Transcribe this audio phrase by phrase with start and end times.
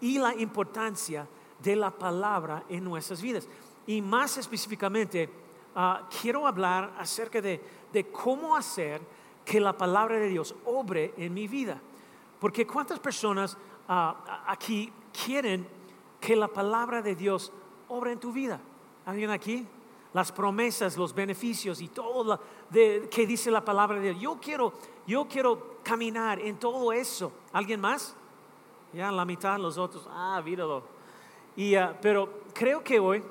[0.00, 1.26] y la importancia
[1.62, 3.48] de la palabra en nuestras vidas.
[3.86, 5.28] Y más específicamente,
[5.74, 7.78] ah, quiero hablar acerca de,
[8.12, 9.00] cómo hacer
[9.44, 11.80] que la palabra de Dios obre en mi vida.
[12.38, 13.56] Porque cuántas personas
[13.88, 14.92] ah, aquí
[15.24, 15.66] quieren
[16.20, 17.52] que la palabra de Dios
[17.88, 18.60] obre en tu vida.
[19.06, 19.66] ¿Alguien aquí?
[20.12, 22.40] Las promesas, los beneficios y todo lo
[22.72, 24.20] que dice la palabra de Dios.
[24.20, 24.72] Yo quiero,
[25.06, 27.32] yo quiero caminar en todo eso.
[27.52, 28.14] ¿Alguien más?
[28.92, 30.82] Ya la mitad, los otros, ah, míralo.
[31.56, 33.22] Y, ah, pero creo que hoy,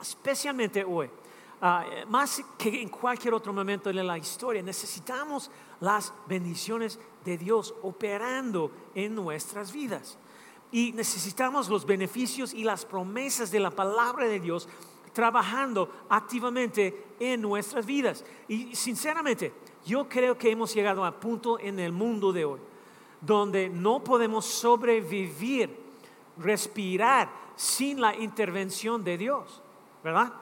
[0.00, 1.10] especialmente hoy,
[1.60, 7.74] ah, más que en cualquier otro momento de la historia, necesitamos las bendiciones de Dios
[7.82, 10.16] operando en nuestras vidas.
[10.72, 14.68] Y necesitamos los beneficios y las promesas de la palabra de Dios
[15.12, 18.24] trabajando activamente en nuestras vidas.
[18.48, 19.52] Y sinceramente,
[19.84, 22.60] yo creo que hemos llegado a punto en el mundo de hoy
[23.24, 25.70] donde no podemos sobrevivir,
[26.38, 29.62] respirar sin la intervención de Dios,
[30.02, 30.32] ¿verdad?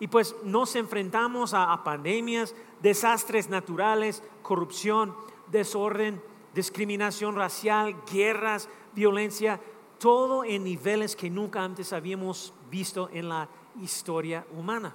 [0.00, 5.14] Y pues nos enfrentamos a, pandemias, desastres naturales, corrupción,
[5.48, 6.20] desorden,
[6.54, 9.60] discriminación racial, guerras, violencia,
[9.98, 13.48] todo en niveles que nunca antes habíamos visto en la
[13.80, 14.92] historia humana.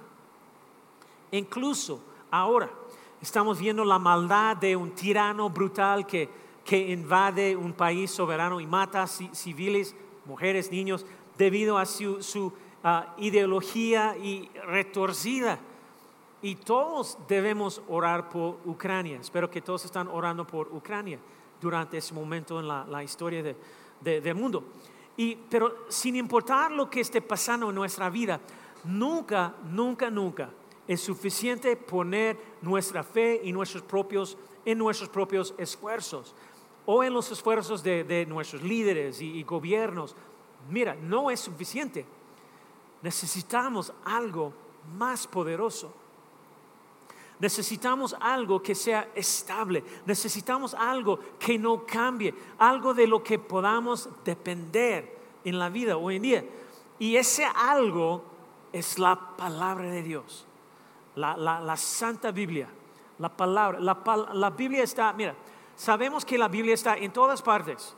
[1.30, 2.68] Incluso ahora
[3.22, 6.28] estamos viendo la maldad de un tirano brutal que
[6.68, 11.06] que invade un país soberano y mata civiles, mujeres, niños,
[11.38, 12.52] debido a su,
[12.84, 15.60] ah, ideología y retorcida.
[16.42, 19.18] Y todos debemos orar por Ucrania.
[19.18, 21.18] Espero que todos están orando por Ucrania
[21.58, 23.42] durante ese momento en la, historia
[24.02, 24.64] del mundo.
[25.16, 28.42] Y, pero sin importar lo que esté pasando en nuestra vida,
[28.84, 30.50] nunca, nunca, nunca
[30.86, 34.36] es suficiente poner nuestra fe y nuestros propios,
[34.66, 36.34] en nuestros propios esfuerzos
[36.90, 40.16] o en los esfuerzos de, nuestros líderes y, gobiernos.
[40.70, 42.06] Mira, no es suficiente.
[43.02, 44.54] Necesitamos algo
[44.96, 45.92] más poderoso.
[47.40, 49.84] Necesitamos algo que sea estable.
[50.06, 52.34] Necesitamos algo que no cambie.
[52.56, 56.44] Algo de lo que podamos depender en la vida hoy en día.
[56.98, 58.24] Y ese algo
[58.72, 60.46] es la palabra de Dios.
[61.16, 62.66] La, Santa Biblia.
[63.18, 63.78] La palabra.
[63.78, 63.98] La,
[64.32, 65.34] la Biblia está, mira,
[65.78, 67.94] Sabemos que la Biblia está en todas partes.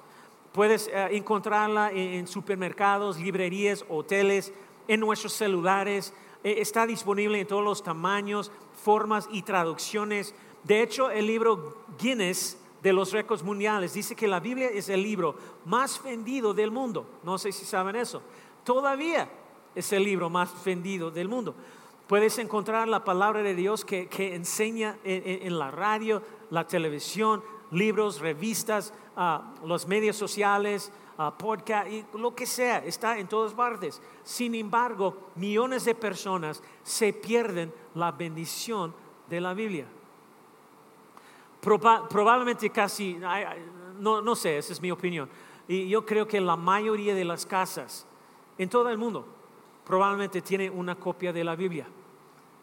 [0.53, 4.53] Puedes eh, encontrarla en, supermercados, librerías, hoteles,
[4.87, 6.13] en nuestros celulares.
[6.45, 8.53] Eh, está disponible en todos los tamaños,
[8.85, 10.35] formas y traducciones.
[10.63, 15.03] De hecho, el libro Guinness de los récords mundiales dice que la Biblia es el
[15.03, 17.07] libro más vendido del mundo.
[17.23, 18.21] No sé si saben eso.
[18.63, 19.27] Todavía
[19.75, 21.55] es el libro más vendido del mundo.
[22.07, 26.21] Puedes encontrar la palabra de Dios que, enseña en, la radio,
[26.51, 33.19] la televisión, libros, revistas, ah, los medios sociales, uh, podcast, y lo que sea, está
[33.19, 34.01] en todas partes.
[34.23, 38.95] Sin embargo, millones de personas se pierden la bendición
[39.29, 39.87] de la Biblia.
[41.61, 43.19] probablemente casi,
[43.99, 45.29] no, no sé, esa es mi opinión.
[45.69, 48.07] Y yo creo que la mayoría de las casas
[48.59, 49.27] en todo el mundo
[49.85, 51.87] probablemente tiene una copia de la Biblia.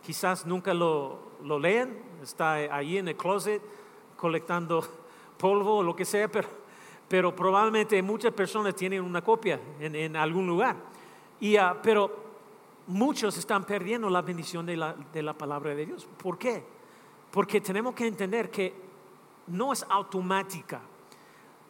[0.04, 3.62] Quizás nunca lo, lo leen, está ahí en el closet
[4.18, 4.84] colectando
[5.38, 6.30] polvo o lo que sea,
[7.08, 10.76] pero, probablemente muchas personas tienen una copia en, algún lugar.
[11.40, 12.28] Y, ah, pero
[12.88, 16.08] muchos están perdiendo la bendición de la, de la palabra de Dios.
[16.22, 16.64] ¿Por qué?
[17.32, 18.74] Porque tenemos que entender que
[19.48, 20.82] no es automática.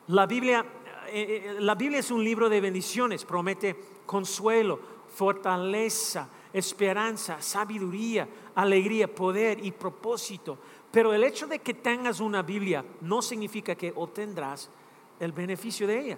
[0.07, 0.65] La Biblia,
[1.07, 4.79] eh, eh, la Biblia es un libro de bendiciones, promete consuelo,
[5.13, 10.57] fortaleza, esperanza, sabiduría, alegría, poder y propósito.
[10.91, 14.69] Pero el hecho de que tengas una Biblia no significa que obtendrás
[15.19, 16.17] el beneficio de ella.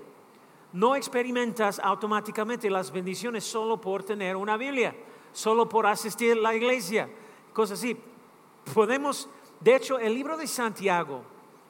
[0.74, 4.96] No experimentas automáticamente las bendiciones solo por tener una Biblia,
[5.34, 7.10] solo por asistir a la iglesia,
[7.54, 7.98] cosas así.
[8.74, 9.28] Podemos,
[9.60, 11.24] de hecho, el libro de Santiago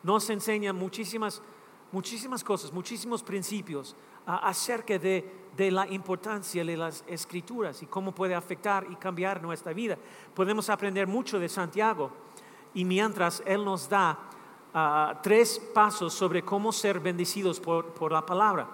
[0.04, 1.42] nos enseña muchísimas,
[1.94, 8.36] muchísimas cosas, muchísimos principios acerca de, de la importancia de las escrituras y cómo puede
[8.36, 9.98] afectar y cambiar nuestra vida.
[10.34, 12.12] Podemos aprender mucho de Santiago
[12.74, 14.18] y mientras Él nos da
[14.74, 18.68] ah, tres pasos sobre cómo ser bendecidos por, la palabra.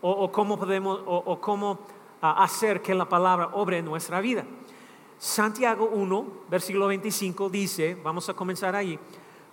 [0.00, 1.78] o, cómo podemos o, cómo
[2.20, 4.44] ah, hacer que la palabra obre en nuestra vida.
[5.18, 8.98] Santiago 1, versículo 25 dice, vamos a comenzar ahí,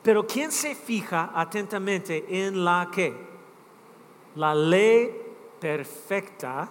[0.01, 3.29] pero ¿quién se fija atentamente en la que?
[4.35, 5.15] La ley
[5.59, 6.69] perfecta,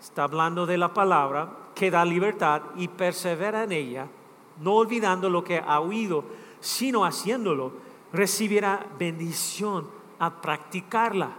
[0.00, 4.08] está hablando de la palabra, que da libertad y persevera en ella,
[4.60, 6.24] no olvidando lo que ha oído,
[6.60, 7.72] sino haciéndolo,
[8.12, 9.88] recibirá bendición
[10.18, 11.30] a practicarla.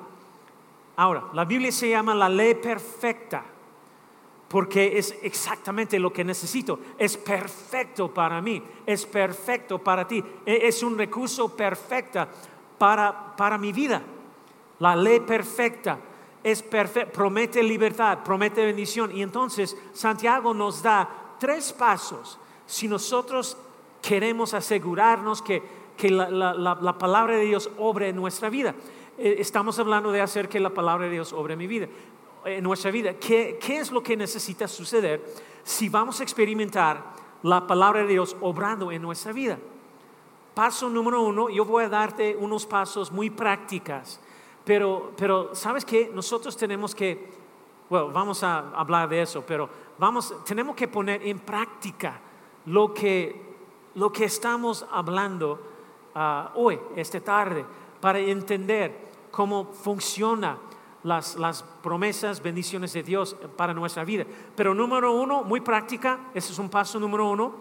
[0.96, 3.44] Ahora, la Biblia se llama la ley perfecta
[4.48, 6.80] porque es exactamente lo que necesito.
[6.98, 12.26] Es perfecto para mí, es perfecto para ti, e, es un recurso perfecto
[12.78, 14.02] para, para mi vida.
[14.80, 16.00] La ley perfecta
[16.44, 19.16] es perfecta, promete libertad, promete bendición.
[19.16, 23.58] Y entonces Santiago nos da tres pasos si nosotros
[24.02, 25.64] queremos asegurarnos que,
[25.98, 28.76] que la, la, palabra de Dios obre en nuestra vida.
[29.18, 31.88] Eh, estamos hablando de hacer que la palabra de Dios obre en mi vida
[32.48, 33.14] en nuestra vida.
[33.14, 35.24] ¿Qué, es lo que necesita suceder
[35.64, 37.04] si vamos a experimentar
[37.44, 39.58] la palabra de Dios obrando en nuestra vida?
[40.54, 44.20] Paso número uno, yo voy a darte unos pasos muy prácticas,
[44.66, 46.10] pero, pero ¿sabes qué?
[46.14, 47.30] Nosotros tenemos que,
[47.90, 49.70] bueno, vamos a hablar de eso, pero
[50.00, 52.20] vamos, tenemos que poner en práctica
[52.68, 53.36] lo que,
[53.96, 55.60] lo que estamos hablando
[56.16, 57.66] ah, hoy, esta tarde,
[58.00, 60.58] para entender cómo funciona
[61.04, 64.26] las, promesas, bendiciones de Dios para nuestra vida.
[64.56, 67.56] Pero número uno, muy práctica, ese es un paso número uno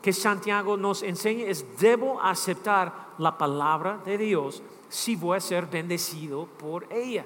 [0.00, 5.66] que Santiago nos enseña, es debo aceptar la palabra de Dios si voy a ser
[5.66, 7.24] bendecido por ella.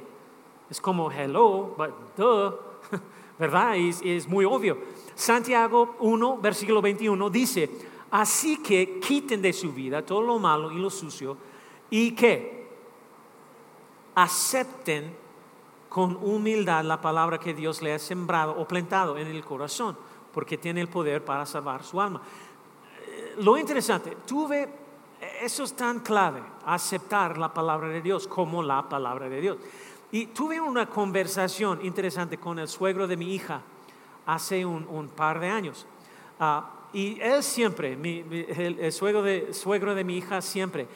[0.71, 2.55] Es como hello, but duh,
[3.39, 3.77] ¿verdad?
[3.77, 4.79] Es, es muy obvio.
[5.15, 7.71] Santiago 1, versículo 21 dice,
[8.11, 11.37] así que quiten de su vida todo lo malo y lo sucio
[11.91, 12.69] y que
[14.15, 15.17] acepten
[15.89, 19.97] con humildad la palabra que Dios le ha sembrado o plantado en el corazón,
[20.33, 22.21] porque tiene el poder para salvar su alma.
[23.07, 24.69] Eh, lo interesante, tuve,
[25.41, 29.57] eso es tan clave, aceptar la palabra de Dios como la palabra de Dios.
[30.11, 33.63] Y tuve una conversación interesante con el suegro de mi hija
[34.27, 35.87] hace un, par de años.
[36.41, 40.87] Ah, y él siempre, el, suegro, de, suegro de mi hija siempre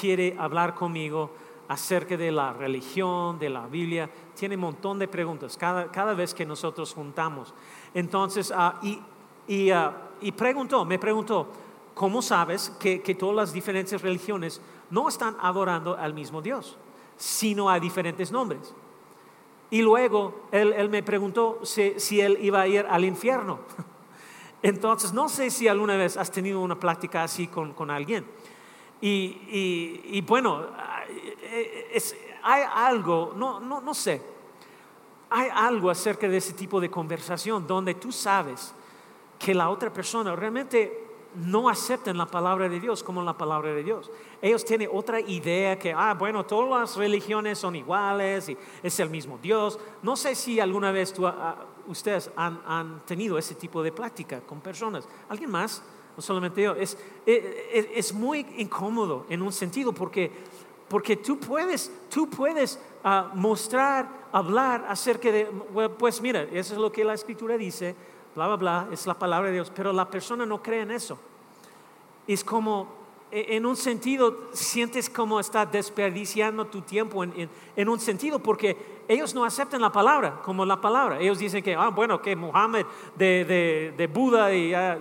[0.00, 1.30] quiere hablar conmigo
[1.68, 6.46] acerca de la religión, de la Biblia, tiene un montón de preguntas cada, vez que
[6.46, 7.54] nosotros juntamos.
[7.94, 11.48] Entonces, ah, ah, y, preguntó, me preguntó,
[11.94, 14.60] ¿cómo sabes que, todas las diferentes religiones
[14.90, 16.76] no están adorando al mismo Dios,
[17.16, 18.74] sino a diferentes nombres?
[19.70, 23.58] Y luego él, me preguntó si, él iba a ir al infierno.
[24.62, 28.26] Entonces, no sé si alguna vez has tenido una plática así con, alguien.
[29.00, 30.66] y, bueno,
[31.42, 31.98] eh,
[32.42, 34.22] hay algo, no, no, no sé,
[35.30, 38.72] hay algo acerca de ese tipo de conversación donde tú sabes
[39.38, 41.05] que la otra persona realmente
[41.36, 44.10] no acepta la palabra de Dios como la palabra de Dios.
[44.40, 49.10] Ellos tienen otra idea que, ah, bueno, todas las religiones son iguales y es el
[49.10, 49.78] mismo Dios.
[50.02, 54.60] No sé si alguna vez tú, ah, ustedes han, tenido ese tipo de plática con
[54.60, 55.08] personas.
[55.28, 55.82] ¿Alguien más?
[56.16, 56.74] No solamente yo.
[56.74, 60.30] Es, es, eh, eh, es muy incómodo en un sentido porque
[60.88, 65.46] porque tú puedes, tú puedes ah, mostrar, hablar acerca de,
[65.98, 67.96] pues mira, eso es lo que la escritura dice,
[68.36, 71.18] bla, bla, bla, es la palabra de Dios, pero la persona no cree en eso.
[72.26, 72.86] Es como,
[73.32, 79.34] e, en un sentido, sientes como está desperdiciando tu tiempo en, un sentido, porque ellos
[79.34, 81.18] no aceptan la palabra como la palabra.
[81.18, 82.84] Ellos dicen que, ah, bueno, que Mohammed,
[83.16, 84.98] de, de, Buda y ah,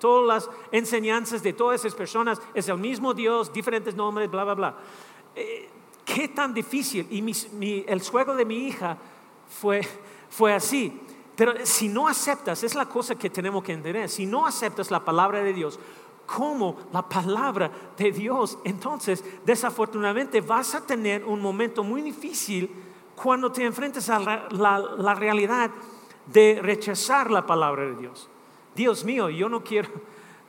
[0.00, 4.54] todas las enseñanzas de todas esas personas es el mismo Dios, diferentes nombres, bla, bla,
[4.54, 4.74] bla.
[5.36, 5.68] Eh,
[6.04, 7.06] qué tan difícil.
[7.08, 8.98] Y el suegro de mi hija
[9.46, 9.82] fue,
[10.28, 11.00] fue así.
[11.36, 15.04] Pero si no aceptas, es la cosa que tenemos que entender, si no aceptas la
[15.04, 15.78] palabra de Dios
[16.26, 22.70] como la palabra de Dios, entonces desafortunadamente vas a tener un momento muy difícil
[23.14, 25.70] cuando te enfrentes a la, realidad
[26.26, 28.28] de rechazar la palabra de Dios.
[28.74, 29.90] Dios mío, yo no quiero,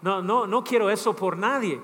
[0.02, 1.80] no, no, no quiero eso por nadie.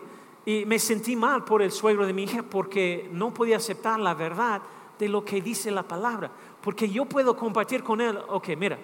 [0.46, 4.16] Y me sentí mal por el suegro de mi hija porque no podía aceptar la
[4.16, 4.62] verdad
[4.98, 6.32] de lo que dice la palabra.
[6.62, 8.80] Porque yo puedo compartir con él, ok, mira,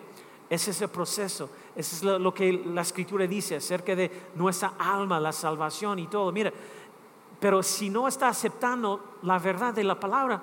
[0.50, 5.20] ese es el proceso, ese es lo, que la escritura dice acerca de nuestra alma,
[5.20, 6.32] la salvación y todo.
[6.32, 6.54] Mira,
[7.40, 10.42] pero si no está aceptando la verdad de la palabra,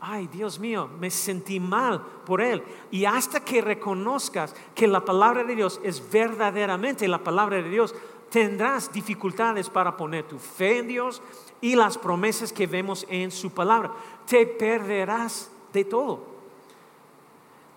[0.00, 2.62] ay Dios mío, me sentí mal por él.
[2.90, 7.94] Y hasta que reconozcas que la palabra de Dios es verdaderamente la palabra de Dios,
[8.30, 11.20] tendrás dificultades para poner tu fe en Dios
[11.60, 13.92] y las promesas que vemos en su palabra.
[14.26, 16.29] Te perderás de todo.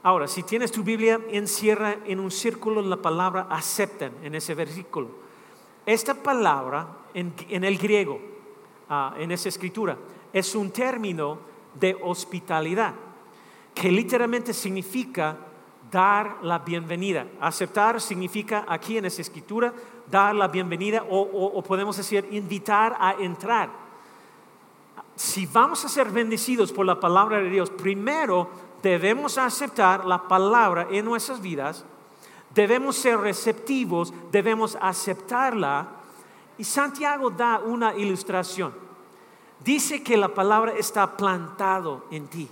[0.04, 5.08] Ahora, si tienes tu Biblia, encierra en un círculo la palabra aceptan en ese versículo.
[5.86, 8.20] Esta palabra en, el griego,
[8.90, 9.98] ah, en esa escritura,
[10.34, 11.40] es un término
[11.74, 12.94] de hospitalidad,
[13.74, 15.38] que literalmente significa
[15.90, 17.26] dar la bienvenida.
[17.40, 19.74] Aceptar significa aquí en esa escritura
[20.12, 23.70] dar la bienvenida o, podemos decir invitar a entrar.
[25.16, 28.50] Si vamos a ser bendecidos por la palabra de Dios, primero
[28.84, 31.84] debemos aceptar la palabra en nuestras vidas,
[32.54, 35.88] debemos ser receptivos, debemos aceptarla.
[36.60, 38.72] Y Santiago da una ilustración.
[39.63, 42.48] Dice que la palabra está plantado en ti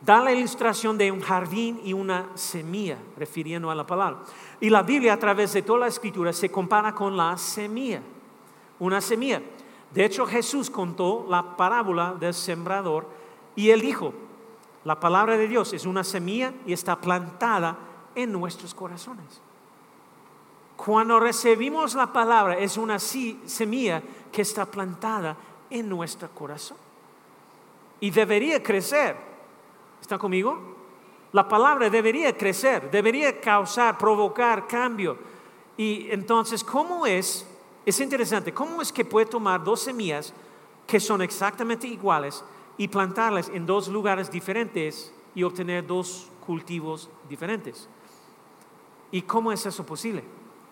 [0.00, 4.20] da la ilustración de un jardín y una semilla, refiriendo a la palabra.
[4.60, 8.00] Y la Biblia a través de toda la escritura se compara con la semilla,
[8.78, 9.42] una semilla.
[9.92, 13.06] De hecho, Jesús contó la parábola del sembrador
[13.54, 14.14] y él dijo,
[14.84, 17.76] la palabra de Dios es una semilla y está plantada
[18.14, 19.40] en nuestros corazones.
[20.76, 25.36] Cuando recibimos la palabra es una semilla que está plantada
[25.68, 26.78] en nuestro corazón
[28.00, 29.30] y debería crecer
[30.00, 30.58] ¿Está conmigo?
[31.32, 35.18] La palabra debería crecer, debería causar, provocar cambio.
[35.76, 37.46] Y entonces, ¿cómo es?
[37.86, 40.32] Es interesante, ¿cómo es que puede tomar dos semillas
[40.86, 42.42] que son exactamente iguales
[42.80, 47.90] y plantarlas en dos lugares diferentes y obtener dos cultivos diferentes?
[49.10, 50.24] ¿Y cómo es eso posible?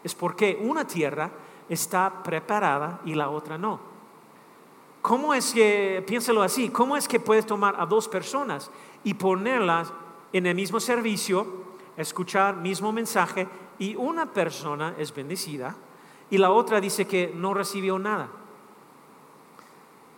[0.03, 1.31] Es porque una tierra
[1.69, 3.79] está preparada y la otra no.
[5.03, 8.71] ¿Cómo es que, piénselo así, cómo es que puedes tomar a dos personas
[9.05, 9.93] y ponerlas
[10.33, 11.47] en el mismo servicio,
[11.99, 13.47] escuchar mismo mensaje
[13.79, 15.77] y una persona es bendecida
[16.31, 18.31] y la otra dice que no recibió nada.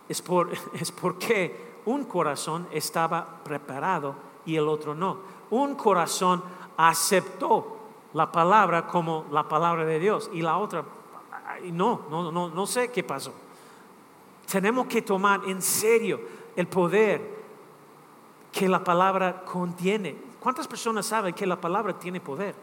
[0.07, 5.17] Es, por, es porque un corazón estaba preparado y el otro no.
[5.49, 6.43] Un corazón
[6.77, 7.77] aceptó
[8.13, 10.83] la palabra como la palabra de Dios y la otra
[11.71, 13.33] no, no, no, no sé qué pasó.
[14.49, 16.19] Tenemos que tomar en serio
[16.55, 17.41] el poder
[18.51, 20.15] que la palabra contiene.
[20.39, 22.55] ¿Cuántas personas saben que la palabra tiene poder?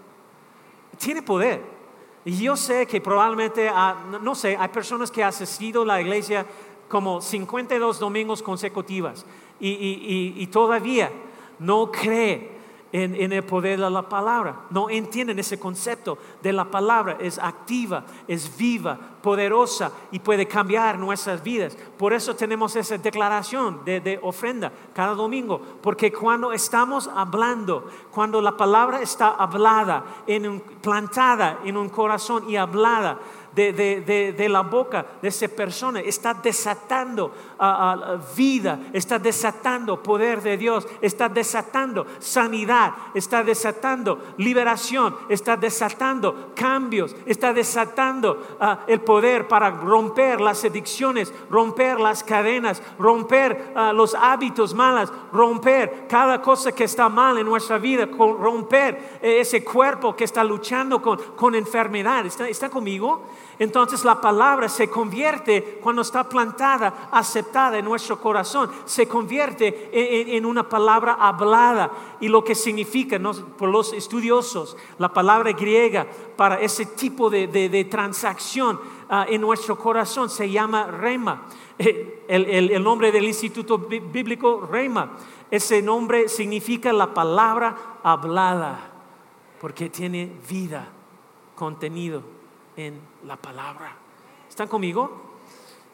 [0.98, 1.78] Tiene poder.
[2.24, 6.00] Y yo sé que probablemente, ah, no sé, hay personas que han asistido a la
[6.00, 6.44] iglesia
[6.88, 9.24] como 52 domingos consecutivas
[9.60, 11.10] y todavía
[11.58, 12.58] no cree
[12.92, 14.62] en, el poder de la palabra.
[14.70, 17.16] No entienden ese concepto de la palabra.
[17.20, 21.76] Es activa, es viva, poderosa y puede cambiar nuestras vidas.
[21.96, 25.60] Por eso tenemos esa declaración de, de ofrenda cada domingo.
[25.82, 32.56] Porque cuando estamos hablando, cuando la palabra está hablada, en plantada en un corazón y
[32.56, 33.18] hablada,
[33.54, 37.32] de, la boca de esa persona está desatando
[38.36, 47.16] vida, está desatando poder de Dios, está desatando sanidad, está desatando liberación, está desatando cambios,
[47.26, 54.14] está desatando ah, el poder para romper las adicciones, romper las cadenas, romper ah, los
[54.14, 60.14] hábitos malos, romper cada cosa que está mal en nuestra vida, romper eh, ese cuerpo
[60.14, 62.24] que está luchando con, con enfermedad.
[62.26, 63.24] ¿Está, ¿Está conmigo?
[63.58, 69.90] Entonces la palabra se convierte, cuando está plantada, aceptada en nuestro corazón, se convierte
[70.36, 71.90] en, una palabra hablada.
[72.20, 73.18] Y lo que significa,
[73.56, 80.30] por los estudiosos, la palabra griega para ese tipo de, transacción ah, en nuestro corazón
[80.30, 81.42] se llama rema.
[81.78, 85.16] Eh, el, nombre del instituto bíblico, rema.
[85.50, 88.90] Ese nombre significa la palabra hablada,
[89.60, 90.86] porque tiene vida,
[91.56, 92.37] contenido
[92.78, 93.94] en la palabra.
[94.48, 95.28] ¿Están conmigo?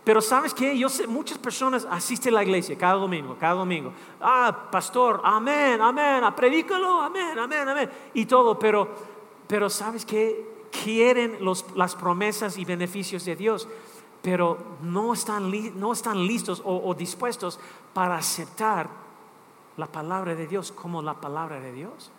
[0.04, 3.90] Pero sabes que yo sé, muchas personas asisten a la iglesia cada domingo, cada domingo.
[4.20, 7.90] Ah, pastor, amén, amén, ah, predícalo, amén, amén, amén.
[8.12, 8.86] Y todo, pero,
[9.48, 11.38] pero sabes que quieren
[11.74, 13.66] las promesas y beneficios de Dios,
[14.20, 15.50] pero no están,
[15.80, 17.58] no están listos o, dispuestos
[17.94, 18.90] para aceptar
[19.78, 22.10] la palabra de Dios como la palabra de Dios.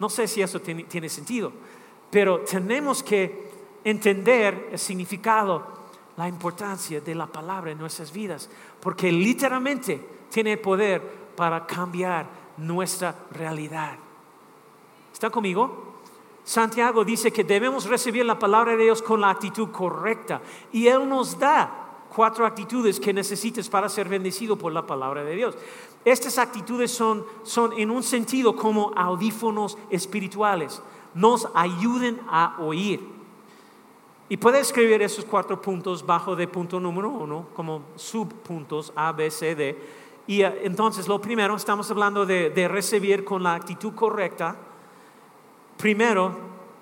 [0.00, 1.52] No sé si eso tiene sentido,
[2.10, 3.45] pero tenemos que
[3.86, 5.64] entender el significado,
[6.16, 8.50] la importancia de la palabra en nuestras vidas,
[8.80, 11.00] porque literalmente tiene poder
[11.36, 12.26] para cambiar
[12.56, 13.96] nuestra realidad.
[15.12, 16.00] ¿Está conmigo?
[16.42, 20.40] Santiago dice que debemos recibir la palabra de Dios con la actitud correcta
[20.72, 25.36] y Él nos da cuatro actitudes que necesites para ser bendecido por la palabra de
[25.36, 25.54] Dios.
[26.04, 30.82] Estas actitudes son, son en un sentido como audífonos espirituales,
[31.14, 33.15] nos ayuden a oír.
[34.28, 39.30] Y puede escribir esos cuatro puntos bajo de punto número uno como subpuntos A, B,
[39.30, 39.78] C, D.
[40.26, 44.56] Y eh, entonces lo primero, estamos hablando de, recibir con la actitud correcta.
[45.76, 46.34] Primero,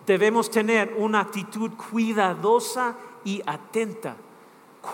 [0.06, 4.16] debemos tener una actitud cuidadosa y atenta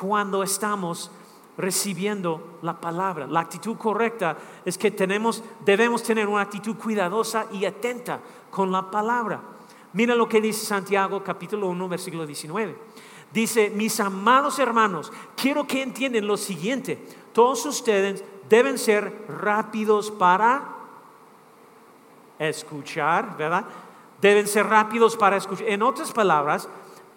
[0.00, 1.12] cuando estamos
[1.56, 3.28] recibiendo la palabra.
[3.28, 8.90] La actitud correcta es que tenemos, debemos tener una actitud cuidadosa y atenta con la
[8.90, 9.40] palabra.
[9.92, 12.76] Mira lo que dice Santiago capítulo 1 versículo 19.
[13.32, 16.98] Dice, mis amados hermanos, quiero que entiendan lo siguiente.
[17.32, 20.76] Todos ustedes deben ser rápidos para
[22.38, 23.64] escuchar, ¿verdad?
[24.20, 25.68] Deben ser rápidos para escuchar.
[25.68, 26.68] En otras palabras,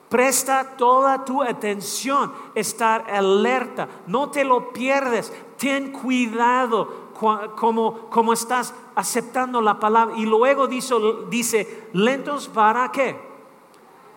[0.10, 7.12] presta toda tu atención, estar alerta, no te lo pierdes, ten cuidado
[7.56, 10.16] como, como estás aceptando la palabra.
[10.18, 10.96] Y luego dice,
[11.30, 13.16] dice lentos para qué?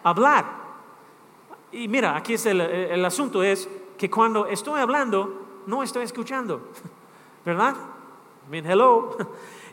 [0.02, 0.66] Hablar.
[1.72, 3.68] Y mira, aquí es el, asunto, es
[3.98, 6.70] que cuando estoy hablando, no estoy escuchando,
[7.44, 7.74] ¿verdad?
[8.46, 9.16] I mean, hello.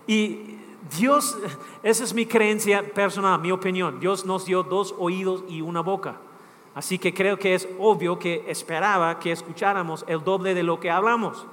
[0.05, 0.57] Y
[0.97, 1.37] Dios,
[1.81, 4.01] esa es mi creencia personal, mi opinión.
[4.01, 6.17] Dios nos dio dos oídos y una boca.
[6.75, 10.91] Así que creo que es obvio que esperaba que escucháramos el doble de lo que
[10.91, 11.45] hablamos.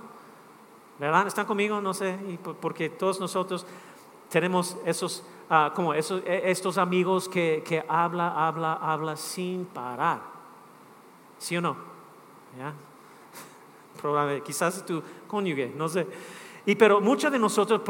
[1.01, 1.27] ¿Verdad?
[1.27, 1.81] ¿Están conmigo?
[1.81, 2.15] No sé,
[2.61, 3.65] porque todos nosotros
[4.29, 10.21] tenemos esos, ah, como esos, e, estos amigos que, que habla, habla, habla sin parar.
[11.39, 11.75] ¿Sí o no?
[12.59, 12.75] ¿Ya?
[14.45, 16.07] Quizás tu cónyuge, no sé.
[16.67, 17.81] Y pero muchos de nosotros,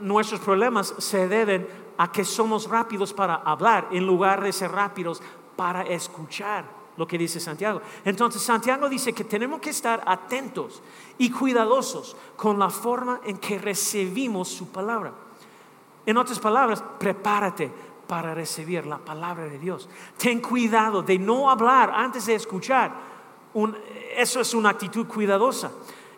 [0.00, 5.22] nuestros problemas se deben a que somos rápidos para hablar en lugar de ser rápidos
[5.56, 7.80] para escuchar lo que dice Santiago.
[8.04, 10.82] Entonces Santiago dice que tenemos que estar atentos
[11.18, 15.12] y cuidadosos con la forma en que recibimos su palabra.
[16.04, 17.70] En otras palabras, prepárate
[18.06, 19.88] para recibir la palabra de Dios.
[20.16, 22.92] Ten cuidado de no hablar antes de escuchar.
[24.16, 25.72] eso es una actitud cuidadosa.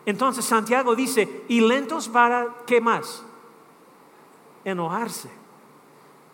[0.05, 3.23] Entonces Santiago dice, y lentos para qué más?
[4.63, 5.29] Enojarse.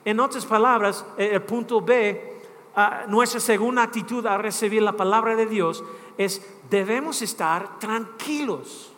[0.03, 2.34] En otras palabras, el punto B,
[2.75, 5.83] ah, nuestra segunda actitud a recibir la palabra de Dios
[6.17, 8.91] es debemos estar tranquilos.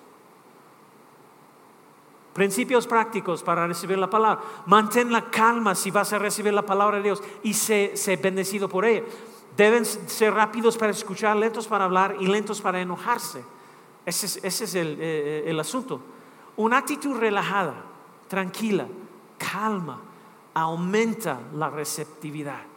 [2.33, 4.43] Principios prácticos para recibir la palabra.
[4.67, 8.85] Mantén la calma si vas a recibir la palabra de Dios y sé, bendecido por
[8.85, 9.05] ella.
[9.55, 13.43] Deben ser rápidos para escuchar, lentos para hablar y lentos para enojarse.
[14.05, 15.99] Ese es, el, eh, el asunto.
[16.57, 17.73] Una actitud relajada,
[18.27, 18.87] tranquila,
[19.39, 19.99] calma,
[20.53, 22.76] aumenta la receptividad.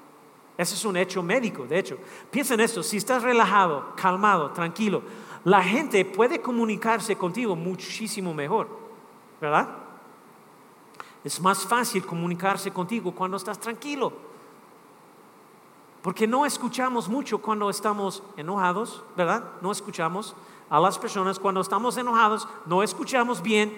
[0.60, 1.96] Ese es un hecho médico, de hecho.
[2.30, 5.02] Piensa en esto, si estás relajado, calmado, tranquilo,
[5.44, 8.68] la gente puede comunicarse contigo muchísimo mejor.
[9.40, 9.70] ¿verdad?
[11.24, 14.12] Es más fácil comunicarse contigo cuando estás tranquilo.
[16.02, 19.44] Porque no escuchamos mucho cuando estamos enojados, ¿verdad?
[19.62, 20.36] No escuchamos
[20.68, 23.72] a las personas cuando estamos enojados, no escuchamos bien.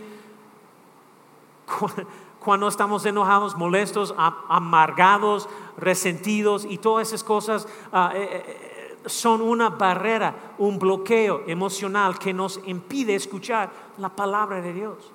[2.45, 9.71] Cuando estamos enojados, molestos, amargados, resentidos y todas esas cosas ah, eh, eh, son una
[9.71, 15.13] barrera, un bloqueo emocional que nos impide escuchar la palabra de Dios.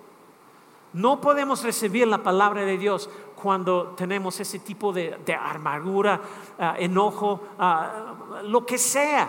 [0.94, 6.20] No podemos recibir la palabra de Dios cuando tenemos ese tipo de, amargura,
[6.58, 8.14] ah, enojo, ah,
[8.44, 9.28] lo que sea.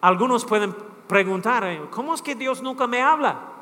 [0.00, 0.74] Algunos pueden
[1.08, 3.57] preguntar, eh, ¿cómo es que Dios nunca me habla?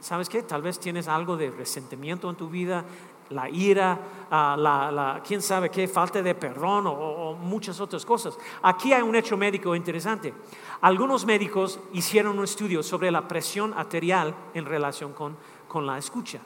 [0.00, 0.42] ¿Sabes qué?
[0.42, 2.84] Tal vez tienes algo de resentimiento en tu vida,
[3.30, 3.98] la ira,
[4.30, 8.36] ah, la, quién sabe qué, falta de perdón o, muchas otras cosas.
[8.62, 10.34] Aquí hay un hecho médico interesante.
[10.80, 15.36] Algunos médicos hicieron un estudio sobre la presión arterial en relación con,
[15.68, 16.40] con la escucha.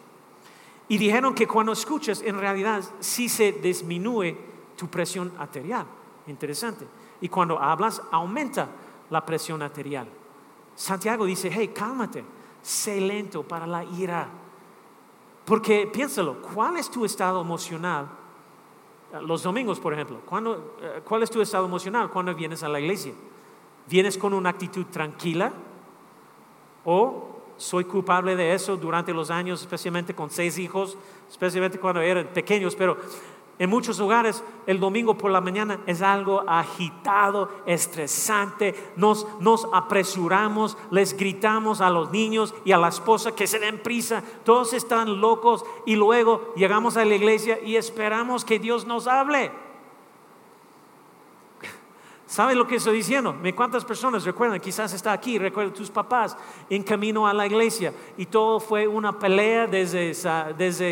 [0.89, 4.37] Y dijeron que cuando escuchas, en realidad sí se disminuye
[4.77, 5.87] tu presión arterial.
[6.27, 6.87] Interesante.
[7.21, 8.69] Y cuando hablas, aumenta
[9.11, 10.09] la presión arterial.
[10.75, 12.25] Santiago dice, hey, cálmate,
[12.65, 14.29] sé lento para la ira
[15.45, 18.09] porque piénsalo, ¿cuál es tu estado emocional?
[19.21, 20.21] Los domingos, por ejemplo,
[20.81, 23.13] eh, ¿cuál es tu estado emocional cuando vienes a la iglesia?
[23.87, 25.53] ¿Vienes con una actitud tranquila?
[26.85, 30.97] ¿O soy culpable de eso durante los años, especialmente con seis hijos,
[31.31, 32.97] especialmente cuando eran pequeños, pero
[33.59, 39.27] en muchos lugares el domingo por la mañana es algo agitado, estresante, nos,
[39.73, 44.73] apresuramos, les gritamos a los niños y a la esposa que se den prisa, todos
[44.73, 49.53] están locos y luego llegamos a la iglesia y esperamos que Dios nos hable.
[52.27, 53.37] ¿Saben lo que estoy diciendo?
[53.55, 54.59] ¿Cuántas personas recuerdan?
[54.59, 56.37] Quizás está aquí, recuerdan tus papás
[56.69, 60.15] en camino a la iglesia y todo fue una pelea desde,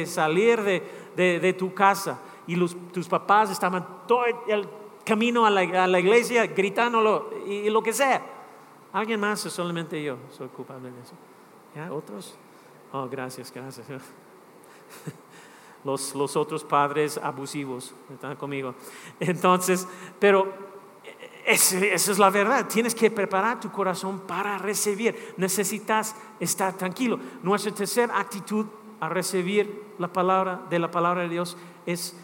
[0.06, 0.62] salir
[1.16, 2.56] de tu casa y
[2.92, 4.68] tus papás estaban todo el
[5.04, 8.24] camino a la, iglesia gritándolo y, lo que sea.
[8.92, 11.14] ¿Alguien más o solamente yo soy culpable de eso?
[11.74, 11.92] ¿Ya?
[11.92, 12.36] ¿Otros?
[12.92, 13.86] Oh, gracias, gracias.
[15.84, 18.72] Los, los otros padres abusivos están conmigo.
[19.18, 19.88] Entonces,
[20.20, 20.46] pero
[21.44, 22.68] esa es la verdad.
[22.68, 25.34] Tienes que preparar tu corazón para recibir.
[25.36, 27.18] Necesitas estar tranquilo.
[27.42, 28.66] Nuestra tercera actitud
[29.00, 32.16] a recibir la palabra de la palabra de Dios es,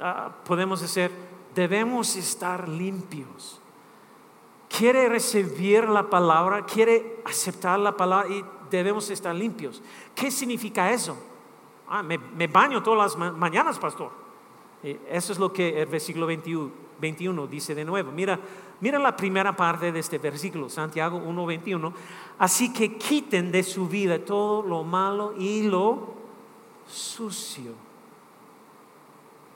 [0.00, 1.10] ah, podemos decir,
[1.54, 3.60] debemos estar limpios.
[4.68, 9.82] Quiere recibir la palabra, quiere aceptar la palabra y debemos estar limpios.
[10.14, 11.16] ¿Qué significa eso?
[11.88, 14.10] Ah, me, baño todas las mañanas, pastor.
[14.82, 18.10] eso es lo que el versículo 21, dice de nuevo.
[18.10, 18.38] Mira,
[18.80, 21.92] mira la primera parte de este versículo, Santiago 1:21.
[22.38, 26.14] Así que quiten de su vida todo lo malo y lo
[26.86, 27.85] sucio.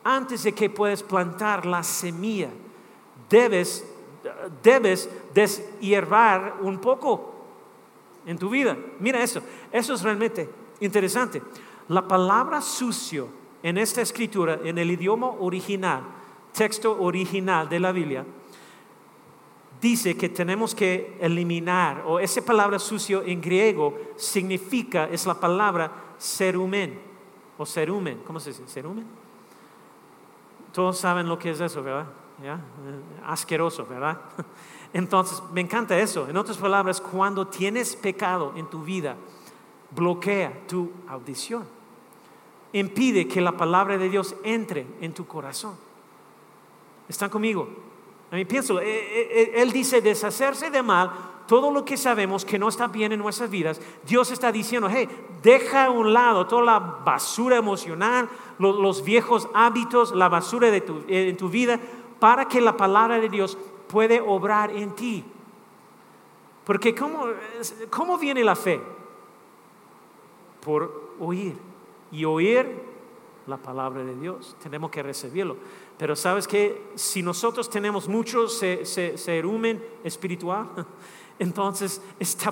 [0.03, 2.49] Antes de que puedas plantar la semilla,
[3.29, 3.85] debes,
[4.63, 7.35] debes deshiervar un poco
[8.27, 8.77] en tu vida.
[8.99, 10.49] Mira eso, eso es realmente
[10.81, 11.43] interesante.
[11.89, 13.29] La palabra sucio
[13.63, 16.03] en esta escritura, en el idioma original,
[16.53, 18.25] texto original de la Biblia,
[19.81, 25.91] dice que tenemos que eliminar, o esa palabra sucio en griego significa, es la palabra
[26.19, 26.99] serumen,
[27.57, 28.67] o serumen, ¿cómo se dice?
[28.67, 29.20] ¿Serumen?
[30.73, 32.07] Todos saben lo que es eso, ¿verdad?
[32.43, 32.55] ¿Ya?
[32.55, 32.59] Eh,
[33.27, 34.19] asqueroso, ¿verdad?
[34.93, 36.29] Entonces, me encanta eso.
[36.29, 39.17] En otras palabras, cuando tienes pecado en tu vida,
[39.91, 41.81] bloquea tu audición
[42.73, 45.77] impide que la palabra de Dios entre en tu corazón.
[47.09, 47.69] ¿Están conmigo?
[48.31, 51.11] A mí pienso, eh, eh, él dice deshacerse de mal,
[51.51, 55.09] todo lo que sabemos que no está bien en nuestras vidas, Dios está diciendo, hey,
[55.43, 58.29] deja a un lado toda la basura emocional,
[58.61, 61.81] los, viejos hábitos, la basura de tu, en tu vida,
[62.21, 63.59] para que la palabra de Dios
[63.89, 65.25] puede obrar en ti.
[66.63, 67.25] Porque ¿cómo,
[67.91, 68.81] cómo viene la fe?
[70.65, 71.57] Por oír
[72.13, 72.81] y oír
[73.49, 74.55] la palabra de Dios.
[74.63, 75.57] Tenemos que recibirlo.
[75.99, 80.69] Pero sabes que si nosotros tenemos mucho serumen espiritual,
[81.41, 82.51] entonces está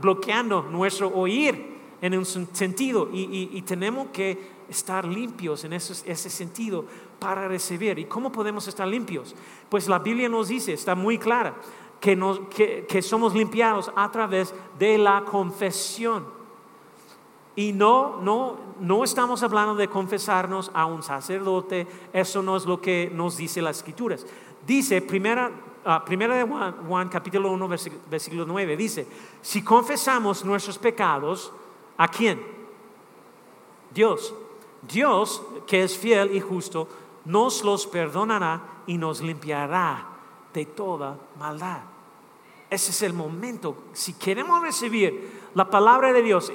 [0.00, 6.86] bloqueando nuestro oír en un sentido y, tenemos que estar limpios en ese, sentido
[7.18, 7.98] para recibir.
[7.98, 9.36] ¿Y cómo podemos estar limpios?
[9.68, 11.54] Pues la Biblia nos dice, está muy clara,
[12.00, 16.24] que, que somos limpiados a través de la confesión.
[17.54, 22.80] Y no, no, no estamos hablando de confesarnos a un sacerdote, eso no es lo
[22.80, 24.24] que nos dice las escrituras.
[24.66, 25.50] Dice, primera,
[25.84, 27.68] ah, primera de Juan, capítulo 1,
[28.10, 29.06] versículo 9, dice,
[29.40, 31.52] si confesamos nuestros pecados,
[31.96, 32.40] ¿a quién?
[33.92, 34.34] Dios.
[34.82, 36.88] Dios, que es fiel y justo,
[37.26, 40.06] nos los perdonará y nos limpiará
[40.54, 41.80] de toda maldad.
[42.70, 43.84] Ese es el momento.
[43.92, 46.52] Si queremos recibir la palabra de Dios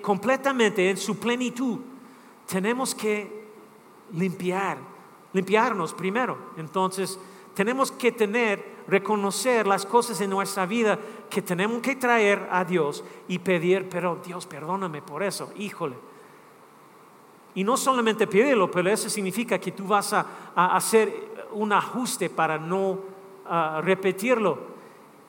[0.00, 1.80] completamente en su plenitud,
[2.46, 3.42] tenemos que
[4.12, 4.78] limpiar,
[5.32, 6.38] limpiarnos primero.
[6.56, 7.18] Entonces,
[7.54, 13.04] tenemos que tener, reconocer las cosas en nuestra vida que tenemos que traer a Dios
[13.28, 15.96] y pedir, pero Dios, perdóname por eso, híjole.
[17.54, 22.58] Y no solamente pedirlo, pero eso significa que tú vas a, hacer un ajuste para
[22.58, 22.98] no
[23.46, 24.72] ah, repetirlo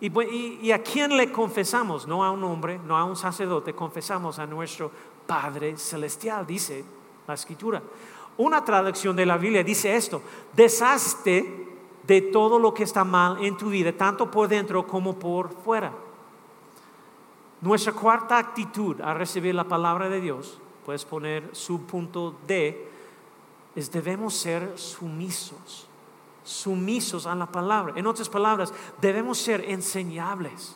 [0.04, 2.06] ¿Y, a quién le confesamos?
[2.08, 4.92] No a un hombre, no a un sacerdote, confesamos a nuestro
[5.26, 6.84] Padre Celestial, dice
[7.26, 7.82] la Escritura.
[8.36, 11.63] Una traducción de la Biblia dice esto, deshazte
[12.04, 15.94] de todo lo que está mal en tu vida, tanto por dentro como por fuera.
[17.62, 22.90] Nuestra cuarta actitud a recibir la palabra de Dios, puedes poner su punto D,
[23.76, 25.88] es debemos ser sumisos
[26.44, 27.94] sumisos a la palabra.
[27.96, 30.76] En otras palabras, debemos ser enseñables,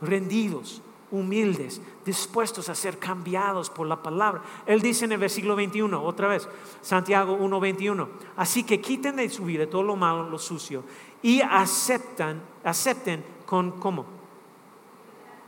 [0.00, 0.82] rendidos,
[1.14, 4.42] humildes, dispuestos a ser cambiados por la palabra.
[4.66, 6.48] Él dice en el versículo 21, otra vez,
[6.82, 10.84] Santiago 1:21, así que quiten de su vida todo lo malo, lo sucio
[11.22, 14.04] y aceptan, acepten con cómo?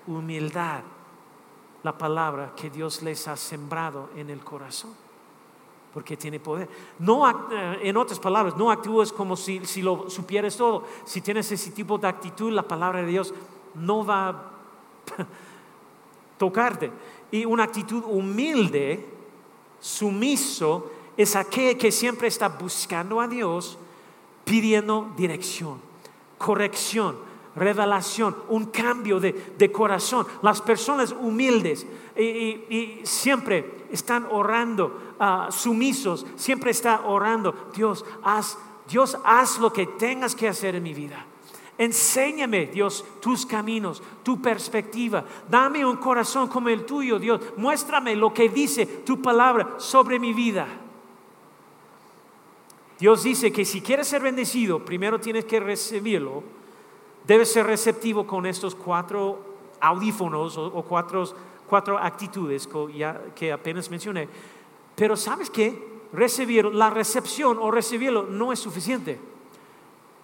[0.06, 0.82] Humildad
[1.82, 4.94] la palabra que Dios les ha sembrado en el corazón
[5.92, 6.68] porque tiene poder.
[6.98, 10.84] No, eh, en otras palabras, no actúes como si, si lo supieras todo.
[11.06, 13.32] Si tienes ese tipo de actitud, la palabra de Dios
[13.74, 14.52] no va
[16.38, 16.90] tocarte.
[17.30, 19.04] Y una actitud humilde,
[19.80, 23.78] sumiso, es aquel que siempre está buscando a Dios,
[24.44, 25.80] pidiendo dirección,
[26.38, 27.16] corrección,
[27.56, 30.26] revelación, un cambio de, corazón.
[30.42, 39.18] Las personas humildes y, siempre están orando, ah, sumisos, siempre está orando, Dios, haz, Dios,
[39.24, 41.24] haz lo que tengas que hacer en mi vida.
[41.78, 45.24] Enséñame, Dios, tus caminos, tu perspectiva.
[45.48, 47.40] Dame un corazón como el tuyo, Dios.
[47.56, 50.66] Muéstrame lo que dice tu palabra sobre mi vida.
[52.98, 56.42] Dios dice que si quieres ser bendecido, primero tienes que recibirlo.
[57.26, 59.38] Debes ser receptivo con estos cuatro
[59.80, 62.66] audífonos o, cuatro, actitudes
[63.34, 64.28] que apenas mencioné.
[64.94, 65.96] Pero ¿sabes qué?
[66.14, 69.35] Recibir la recepción o recibirlo no es suficiente.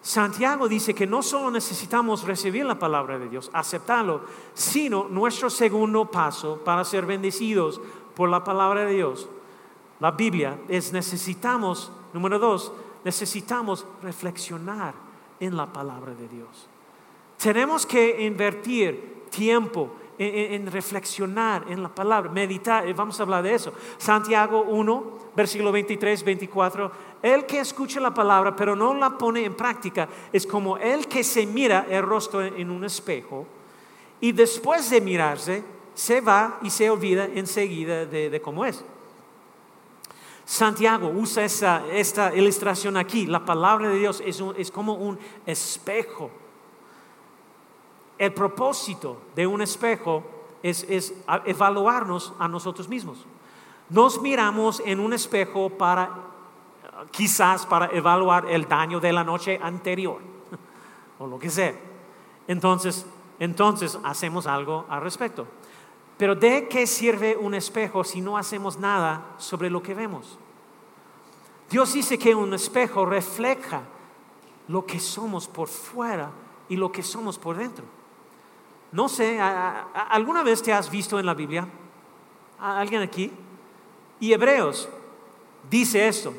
[0.02, 6.10] Santiago dice que no solo necesitamos recibir la palabra de Dios, aceptarlo, sino nuestro segundo
[6.10, 7.80] paso para ser bendecidos
[8.16, 9.28] por la palabra de Dios,
[10.00, 12.72] la Biblia, es necesitamos, número dos,
[13.04, 14.94] necesitamos reflexionar
[15.38, 16.68] en la palabra de Dios.
[17.38, 23.54] Tenemos que invertir tiempo en, reflexionar en la palabra, meditar, eh, vamos a hablar de
[23.54, 23.72] eso.
[23.98, 29.54] Santiago 1, versículo 23, 24, el que escucha la palabra pero no la pone en
[29.54, 33.46] práctica es como el que se mira el rostro en un espejo
[34.20, 38.82] y después de mirarse se va y se olvida enseguida de, cómo es.
[40.44, 43.26] Santiago usa esta ilustración aquí.
[43.26, 46.30] La palabra de Dios es como un espejo
[48.22, 50.22] el propósito de un espejo
[50.62, 50.86] es,
[51.44, 53.18] evaluarnos a nosotros mismos.
[53.88, 56.08] Nos miramos en un espejo para,
[57.10, 60.20] quizás para evaluar el daño de la noche anterior
[61.18, 61.74] o lo que sea.
[62.46, 63.06] Entonces,
[63.38, 65.46] entonces hacemos algo al respecto.
[66.16, 70.38] Pero ¿de qué sirve un espejo si no hacemos nada sobre lo que vemos?
[71.68, 73.82] Dios dice que un espejo refleja
[74.68, 76.30] lo que somos por fuera
[76.68, 77.84] y lo que somos por dentro.
[78.92, 81.66] No sé, ¿alguna vez te has visto en la Biblia?
[82.58, 83.32] ¿Alguien aquí?
[84.20, 84.88] Y Hebreos
[85.68, 86.34] dice esto,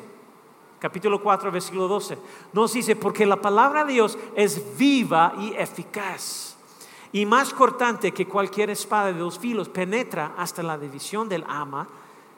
[0.78, 2.18] capítulo 4, versículo 12.
[2.52, 6.54] Nos dice, porque la palabra de Dios es viva y eficaz
[7.14, 11.86] y más cortante que cualquier espada de dos filos, penetra hasta la división del ama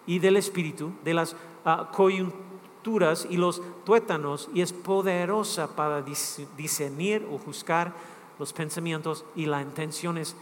[0.07, 7.27] y del espíritu, de las ah, coyunturas y los tuétanos, y es poderosa para discernir
[7.33, 7.95] o juzgar
[8.39, 10.37] los pensamientos y las intenciones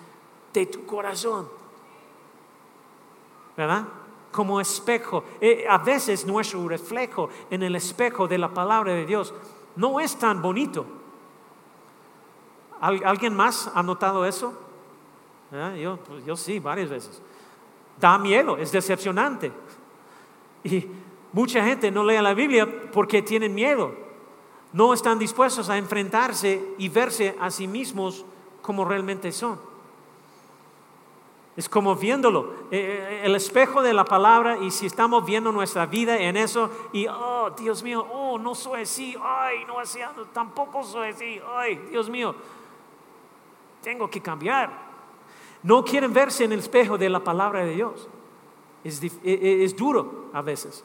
[0.53, 1.49] de tu corazón.
[3.57, 3.85] ¿Verdad?
[4.35, 5.23] Como espejo.
[5.41, 9.33] Eh, a veces nuestro reflejo en el espejo de la palabra de Dios
[9.77, 10.85] no es tan bonito.
[12.81, 14.53] ¿Alguien más ha notado eso?
[15.81, 17.23] Yo, pues, yo sí, varias veces.
[18.01, 19.53] Da miedo, es decepcionante.
[20.65, 20.87] Y
[21.33, 24.05] mucha gente no lee la Biblia porque tienen miedo
[24.75, 28.25] no están dispuestos a enfrentarse y verse a sí mismos
[28.61, 29.61] como realmente son.
[31.57, 35.87] Es como viéndolo, eh, eh, el espejo de la palabra y si estamos viendo nuestra
[35.87, 40.01] vida en eso y, oh, Dios mío, oh, no soy así, ay, no así,
[40.33, 42.35] tampoco soy así, ay, Dios mío,
[43.83, 44.85] tengo que cambiar.
[45.63, 48.09] No quieren verse en el espejo de la palabra de Dios.
[48.83, 50.85] Es, e, es duro a veces.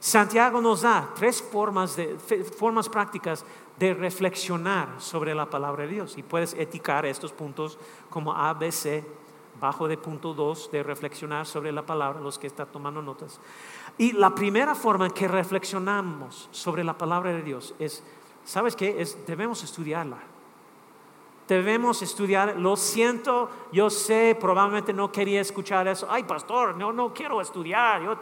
[0.00, 3.44] Santiago nos da tres formas, de, formas prácticas
[3.78, 6.16] de reflexionar sobre la palabra de Dios.
[6.16, 9.04] Y puedes eticar estos puntos como A, B, C,
[9.60, 13.40] bajo de punto 2 de reflexionar sobre la palabra, los que están tomando notas.
[13.98, 18.02] Y la primera forma en que reflexionamos sobre la palabra de Dios es,
[18.44, 19.00] ¿sabes qué?
[19.00, 20.18] Es, debemos estudiarla
[21.50, 22.56] debemos estudiar.
[22.56, 26.06] Lo siento, yo sé, probablemente no quería escuchar eso.
[26.08, 28.02] Ay, pastor, no, no quiero estudiar.
[28.02, 28.16] Yo,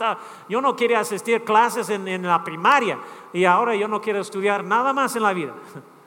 [0.48, 2.98] yo no quería asistir clases en, la primaria
[3.32, 5.54] y ahora yo no quiero estudiar nada más en la vida.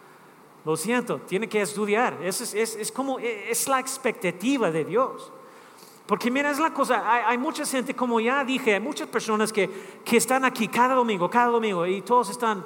[0.64, 2.20] Lo siento, tiene que estudiar.
[2.22, 5.32] Es, es, es como, es la expectativa de Dios.
[6.12, 9.70] Porque mira, es la cosa, hay, mucha gente, como ya dije, hay muchas personas que,
[10.04, 12.66] que, están aquí cada domingo, cada domingo, y todos están,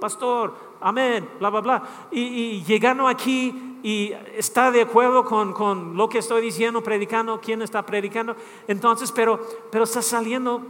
[0.00, 1.82] pastor, amén, bla, bla, bla.
[2.10, 7.38] Y, y, llegando aquí y está de acuerdo con, con, lo que estoy diciendo, predicando,
[7.38, 8.34] quién está predicando.
[8.66, 9.38] Entonces, pero,
[9.70, 10.62] pero está saliendo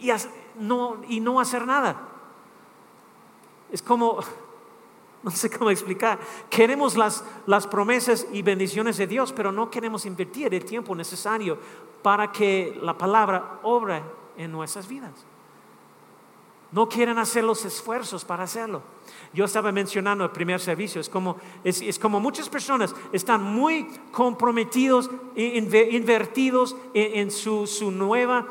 [0.00, 0.10] y,
[0.58, 2.08] no, y no hacer nada.
[3.70, 4.20] Es como,
[5.22, 6.18] No sé cómo explicar.
[6.48, 11.58] Queremos las, las promesas y bendiciones de Dios, pero no queremos invertir el tiempo necesario
[12.02, 14.02] para que la palabra obre
[14.36, 15.12] en nuestras vidas.
[16.72, 18.82] No quieren hacer los esfuerzos para hacerlo.
[19.34, 23.88] Yo estaba mencionando el primer servicio, es como, es, es como muchas personas están muy
[24.12, 28.46] comprometidos, invertidos en, en su, su, nueva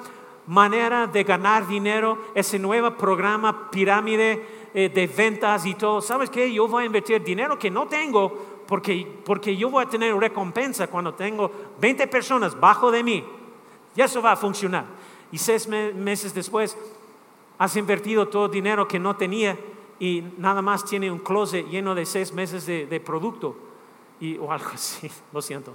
[0.47, 6.51] manera de ganar dinero, ese nuevo programa pirámide eh, de ventas y todo, ¿sabes qué?
[6.51, 10.87] Yo voy a invertir dinero que no tengo porque, porque yo voy a tener recompensa
[10.87, 13.25] cuando tengo 20 personas bajo de mí.
[13.95, 14.85] Y eso va a funcionar.
[15.31, 16.77] Y seis meses después
[17.57, 19.57] has invertido todo dinero que no tenía
[19.99, 23.55] y nada más tiene un closet lleno de seis meses de, de producto
[24.19, 25.73] y, o algo así, lo siento.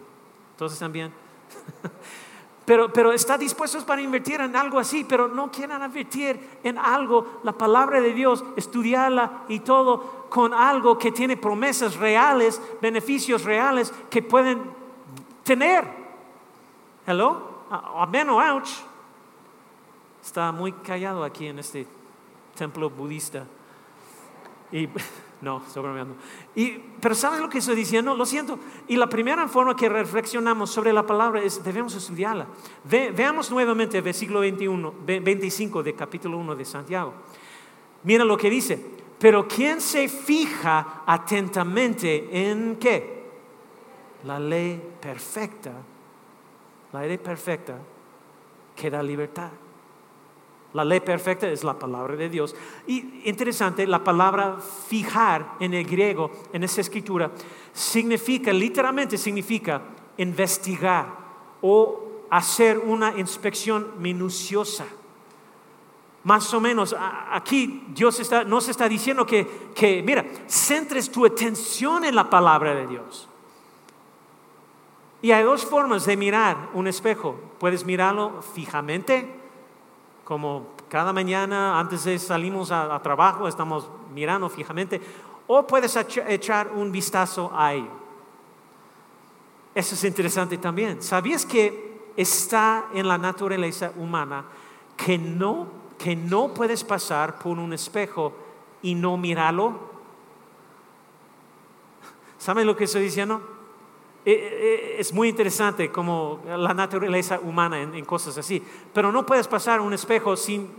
[0.52, 1.12] Entonces también.
[2.64, 7.40] Pero, pero está dispuestos para invertir en algo así, pero no quieran invertir en algo,
[7.42, 13.92] la palabra de Dios, estudiarla y todo con algo que tiene promesas reales, beneficios reales
[14.09, 14.62] que pueden
[15.42, 15.85] tener.
[17.07, 17.66] Hello?
[17.70, 18.70] Amén o ouch.
[20.22, 21.87] Está muy callado aquí en este
[22.57, 23.44] templo budista.
[24.72, 24.88] Y
[25.44, 25.85] no, estoy
[26.57, 28.16] Y, pero ¿sabes lo que estoy diciendo?
[28.16, 28.59] Lo siento.
[28.88, 32.46] Y la primera forma que reflexionamos sobre la palabra es debemos estudiarla.
[32.85, 37.12] veamos nuevamente el versículo 21, 25 de capítulo 1 de Santiago.
[38.02, 39.04] Mira lo que dice.
[39.18, 43.24] Pero ¿quién se fija atentamente en qué?
[44.24, 45.72] La ley perfecta.
[46.92, 47.78] La ley perfecta
[48.74, 49.50] que da libertad.
[50.74, 52.54] La ley perfecta es la palabra de Dios.
[52.88, 54.58] Y interesante, la palabra
[54.88, 57.30] fijar en el griego, en esa escritura,
[57.72, 59.82] significa, literalmente significa
[60.16, 61.06] investigar
[61.62, 64.84] o hacer una inspección minuciosa.
[66.24, 66.96] Más o menos,
[67.30, 72.74] aquí Dios está, nos está diciendo que, que, mira, centres tu atención en la palabra
[72.74, 73.28] de Dios.
[75.22, 77.37] Y hay dos formas de mirar un espejo.
[77.60, 79.43] Puedes mirarlo fijamente
[80.24, 85.00] como cada mañana antes de salimos a, trabajo estamos mirando fijamente,
[85.46, 87.90] o puedes echar un vistazo a ello.
[89.74, 91.02] Eso es interesante también.
[91.02, 94.44] ¿Sabías que está en la naturaleza humana
[94.96, 95.66] que no,
[95.98, 98.32] que no puedes pasar por un espejo
[98.82, 99.78] y no mirarlo?
[102.38, 103.53] ¿Saben lo que estoy diciendo?
[104.26, 109.46] Eh, eh, es muy interesante como la naturaleza humana en, cosas así, pero no puedes
[109.46, 110.70] pasar un espejo sin,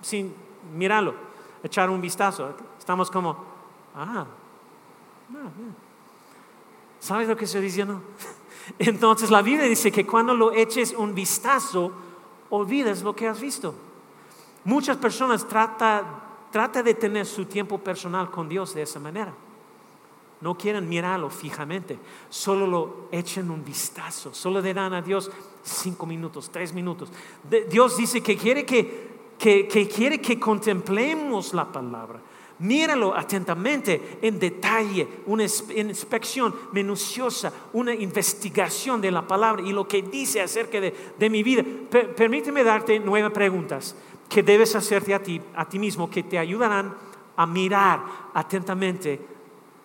[0.00, 0.34] sin
[0.74, 1.14] mirarlo,
[1.62, 2.54] echar un vistazo.
[2.78, 3.36] Estamos como,
[3.94, 5.46] ah, ah
[6.98, 8.00] ¿sabes lo que estoy diciendo?
[8.78, 11.92] Entonces la Biblia dice que cuando lo eches un vistazo,
[12.48, 13.74] olvidas lo que has visto.
[14.64, 19.34] Muchas personas tratan trata de tener su tiempo personal con Dios de esa manera
[20.44, 25.30] no quieren mirarlo fijamente, solo lo echen un vistazo, solo le dan a Dios
[25.62, 27.10] cinco minutos, tres minutos.
[27.70, 32.20] Dios dice que quiere que, que, quiere que contemplemos la palabra.
[32.58, 40.02] Míralo atentamente, en detalle, una inspección minuciosa, una investigación de la palabra y lo que
[40.02, 41.64] dice acerca de, mi vida.
[42.14, 43.96] permíteme darte nueve preguntas
[44.28, 46.94] que debes hacerte a ti, a ti mismo, que te ayudarán
[47.34, 49.33] a mirar atentamente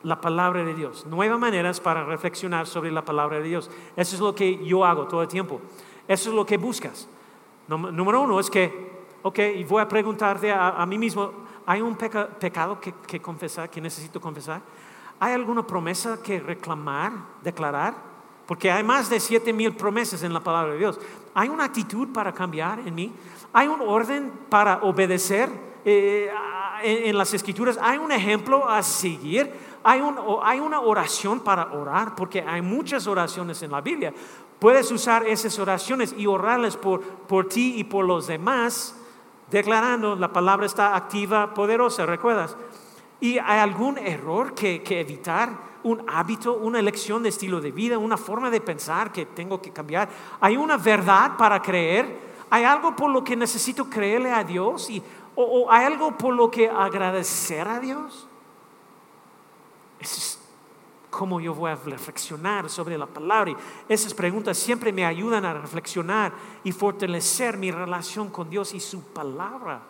[0.03, 3.69] la palabra de Dios, nuevas maneras para reflexionar sobre la palabra de Dios.
[3.95, 5.59] Eso es lo que yo hago todo el tiempo.
[6.07, 7.07] Eso es lo que buscas.
[7.67, 11.31] Número uno es que, ok, y voy a preguntarte a, mí mismo,
[11.65, 14.61] ¿hay un pecado que, confesar, que necesito confesar?
[15.19, 17.11] ¿Hay alguna promesa que reclamar,
[17.43, 17.93] declarar?
[18.47, 20.99] Porque hay más de siete mil promesas en la palabra de Dios.
[21.35, 23.13] ¿Hay una actitud para cambiar en mí?
[23.53, 25.49] ¿Hay un orden para obedecer
[25.85, 26.31] eh,
[26.81, 27.77] en las escrituras?
[27.79, 29.53] ¿Hay un ejemplo a seguir?
[29.83, 34.13] Hay, una oración para orar, porque hay muchas oraciones en la Biblia.
[34.59, 37.01] Puedes usar esas oraciones y orarles por,
[37.47, 38.95] ti y por los demás,
[39.49, 42.57] declarando la palabra está activa, poderosa, ¿recuerdas?
[43.21, 45.69] ¿Y hay algún error que, que evitar?
[45.81, 49.71] un hábito, una elección de estilo de vida, una forma de pensar que tengo que
[49.71, 50.09] cambiar.
[50.41, 52.19] Hay una verdad para creer.
[52.49, 55.01] Hay algo por lo que necesito creerle a Dios y,
[55.35, 58.28] o hay algo por lo que agradecer a Dios.
[59.99, 60.39] Es
[61.09, 63.51] cómo yo voy a reflexionar sobre la palabra.
[63.51, 66.33] Y esas preguntas siempre me ayudan a reflexionar
[66.63, 69.81] y fortalecer mi relación con Dios y su palabra.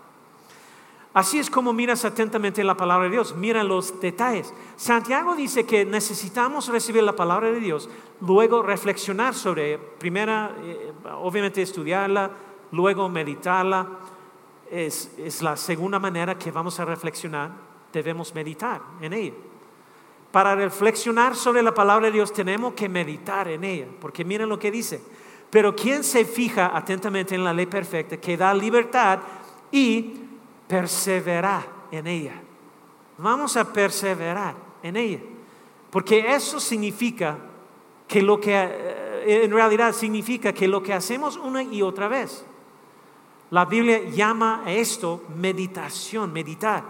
[1.13, 4.54] Así es como miras atentamente la palabra de Dios, mira los detalles.
[4.76, 7.89] Santiago dice que necesitamos recibir la palabra de Dios,
[8.22, 12.30] luego reflexionar sobre, primera, eh, obviamente estudiarla,
[12.72, 13.88] luego meditarla.
[14.69, 17.52] Es, es la segunda manera que vamos a reflexionar,
[17.92, 19.34] debemos meditar en ella.
[20.32, 24.60] Para reflexionar sobre la palabra de Dios tenemos que meditar en ella, porque miren lo
[24.60, 25.02] que dice.
[25.50, 29.19] Pero quien se fija atentamente en la ley perfecta que da libertad
[29.71, 30.13] y
[30.67, 32.42] persevera en ella.
[33.17, 35.19] Vamos a perseverar en ella,
[35.90, 37.38] porque eso significa
[38.08, 42.46] que lo que eh, en realidad significa que lo que hacemos una y otra vez.
[43.50, 46.84] La Biblia llama a esto meditación, meditar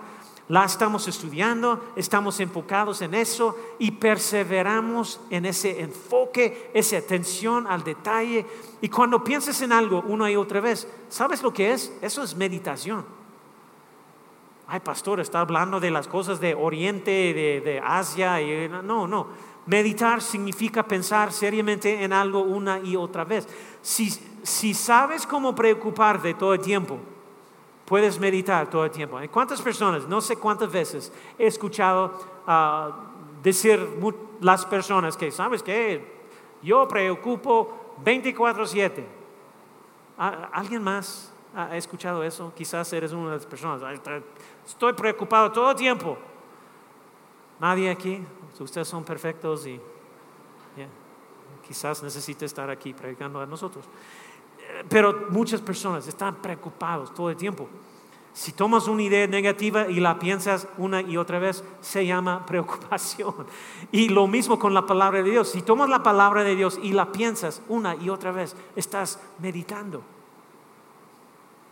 [0.50, 7.84] la estamos estudiando, estamos enfocados en eso y perseveramos en ese enfoque, esa atención al
[7.84, 8.46] detalle.
[8.82, 11.94] Y cuando piensas en algo una y otra vez, ¿sabes lo que es?
[12.02, 13.06] Eso es meditación.
[14.66, 18.42] ay pastor, está hablando de las cosas de Oriente, de, de Asia.
[18.42, 19.28] Y, no, no.
[19.68, 23.48] Meditar significa pensar seriamente en algo una y otra vez.
[23.84, 24.10] Si,
[24.42, 26.98] si sabes cómo preocuparte todo el tiempo,
[27.90, 29.20] puedes meditar todo el tiempo.
[29.32, 32.14] ¿Cuántas personas, no sé cuántas veces, he escuchado
[32.46, 32.92] ah,
[33.42, 33.80] decir
[34.42, 36.20] las personas que, ¿sabes qué?
[36.62, 39.04] Yo preocupo 24/7.
[40.18, 42.54] ¿Alguien más ha escuchado eso?
[42.56, 43.82] Quizás eres una de las personas.
[44.68, 46.16] Estoy preocupado todo el tiempo.
[47.60, 48.24] Nadie aquí.
[48.60, 49.82] Ustedes son perfectos y
[51.66, 53.86] quizás necesite estar aquí predicando a nosotros.
[54.88, 57.68] Pero muchas personas están preocupados todo el tiempo.
[58.34, 63.34] Si tomas una idea negativa y la piensas una y otra vez, se llama preocupación.
[63.92, 65.50] Y lo mismo con la palabra de Dios.
[65.50, 70.04] Si tomas la palabra de Dios y la piensas una y otra vez, estás meditando.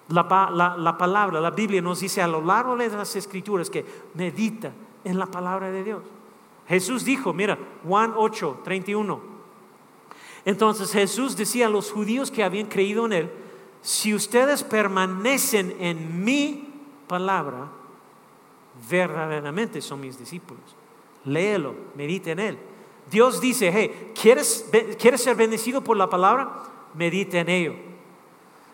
[0.09, 4.71] La, palabra, la Biblia nos dice a lo largo de las escrituras que medita
[5.03, 6.03] en la palabra de Dios.
[6.67, 9.36] Jesús dijo, mira, Juan 8, 31.
[10.47, 13.29] Entonces Jesús decía a los judíos que habían creído en Él,
[13.81, 16.69] si ustedes permanecen en mi
[17.05, 17.67] palabra,
[18.89, 20.63] verdaderamente son mis discípulos.
[21.25, 22.57] Léelo, medite en Él.
[23.11, 26.63] Dios dice, hey, ¿quieres, ¿quieres ser bendecido por la palabra?
[26.93, 27.73] Medite en ello.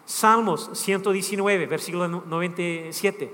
[0.06, 3.34] Salmos 119, versículo 97.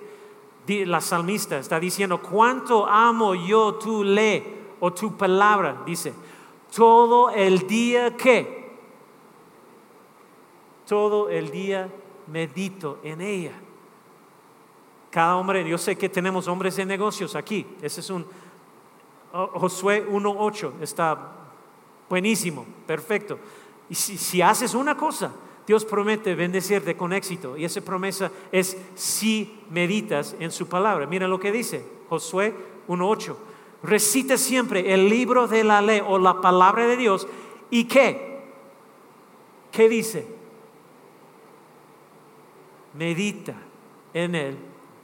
[0.86, 5.82] La salmista está diciendo, ¿cuánto amo yo tu ley o tu palabra?
[5.86, 6.14] Dice,
[6.76, 8.70] todo el día que,
[10.88, 11.90] todo el día
[12.28, 13.54] medito en ella.
[15.12, 17.66] Cada hombre, yo sé que tenemos hombres de negocios aquí.
[17.82, 18.26] Ese es un
[19.32, 21.34] Josué 1.8, está
[22.10, 23.38] buenísimo, perfecto.
[23.88, 25.32] Y si, si haces una cosa,
[25.68, 31.06] Dios promete bendecirte con éxito y esa promesa es si meditas en su palabra.
[31.06, 32.56] Mira lo que dice Josué
[32.88, 33.36] 1.8.
[33.82, 37.28] Recita siempre el libro de la ley o la palabra de Dios
[37.70, 38.44] y qué?
[39.72, 40.28] ¿Qué dice?
[42.96, 43.56] Medita
[44.14, 44.58] en él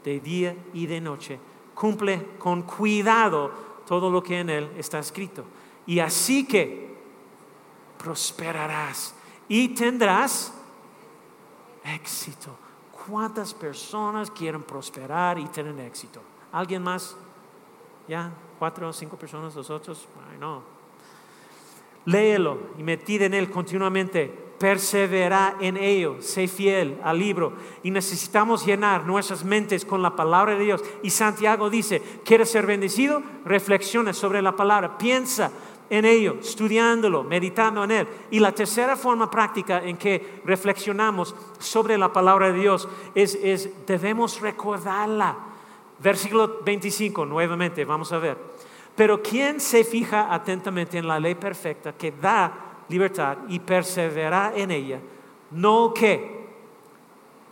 [0.03, 1.39] de día y de noche.
[1.73, 3.51] Cumple con cuidado
[3.85, 5.45] todo lo que en él está escrito.
[5.85, 6.95] Y así que
[7.97, 9.15] prosperarás
[9.47, 10.53] y tendrás
[11.83, 12.57] éxito.
[13.07, 16.21] ¿Cuántas personas quieren prosperar y tener éxito?
[16.51, 17.15] ¿Alguien más?
[18.07, 18.31] ¿Ya?
[18.57, 19.55] ¿Cuatro o cinco personas?
[19.55, 20.07] ¿Los otros?
[20.31, 20.61] Ay, no.
[22.05, 24.43] Léelo y metid en él continuamente.
[24.57, 27.53] Persevera en ello, sé fiel al libro.
[27.83, 30.83] Y necesitamos llenar nuestras mentes con la palabra de Dios.
[31.03, 33.21] Y Santiago dice, ¿quieres ser bendecido?
[33.43, 35.51] Reflexiona sobre la palabra, piensa
[35.89, 38.07] en ello, estudiándolo, meditando en él.
[38.31, 43.85] Y la tercera forma práctica en que reflexionamos sobre la palabra de Dios es, es
[43.85, 45.37] debemos recordarla.
[45.99, 48.37] Versículo 25, nuevamente, vamos a ver.
[48.95, 54.71] Pero ¿quién se fija atentamente en la ley perfecta que da libertad y persevera en
[54.71, 54.99] ella?
[55.51, 56.47] No que,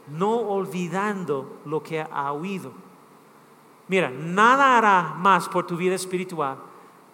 [0.08, 2.72] no olvidando lo que ha oído.
[3.88, 6.58] Mira, nada hará más por tu vida espiritual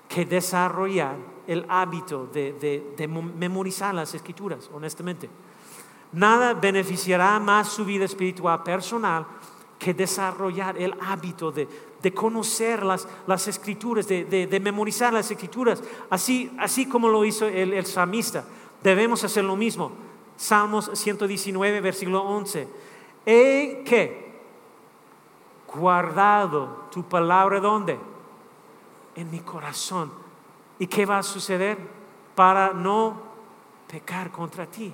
[0.08, 1.18] que desarrollar
[1.48, 2.98] el hábito de,
[3.36, 5.30] memorizar las escrituras, honestamente.
[6.12, 9.26] Nada beneficiará más su vida espiritual personal
[9.80, 11.68] que desarrollar el hábito de,
[12.14, 17.86] conocer las, las escrituras, de, memorizar las escrituras, así, así como lo hizo el, el
[17.86, 18.46] salmista.
[18.84, 19.92] Debemos hacer lo mismo.
[20.38, 22.68] Salmos 119, versículo 11.
[23.26, 24.30] He que
[25.74, 27.98] guardado tu palabra, ¿dónde?
[29.20, 30.12] en mi corazón.
[30.80, 31.78] ¿Y qué va a suceder?
[32.36, 33.22] Para no
[33.88, 34.94] pecar contra ti.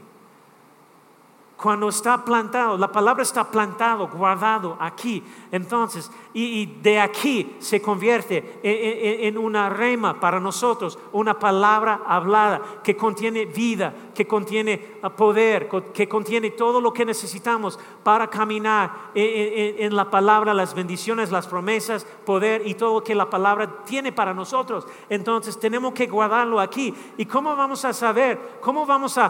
[1.57, 5.23] Cuando está plantado, la palabra está plantado, guardado aquí.
[5.51, 12.97] Entonces, y, de aquí se convierte en, una rema para nosotros, una palabra hablada que
[12.97, 19.95] contiene vida, que contiene ah, poder, que contiene todo lo que necesitamos para caminar en,
[19.95, 24.33] la palabra, las bendiciones, las promesas, poder y todo lo que la palabra tiene para
[24.33, 24.87] nosotros.
[25.09, 26.93] Entonces, tenemos que guardarlo aquí.
[27.17, 28.57] ¿Y cómo vamos a saber?
[28.61, 29.27] ¿Cómo vamos a,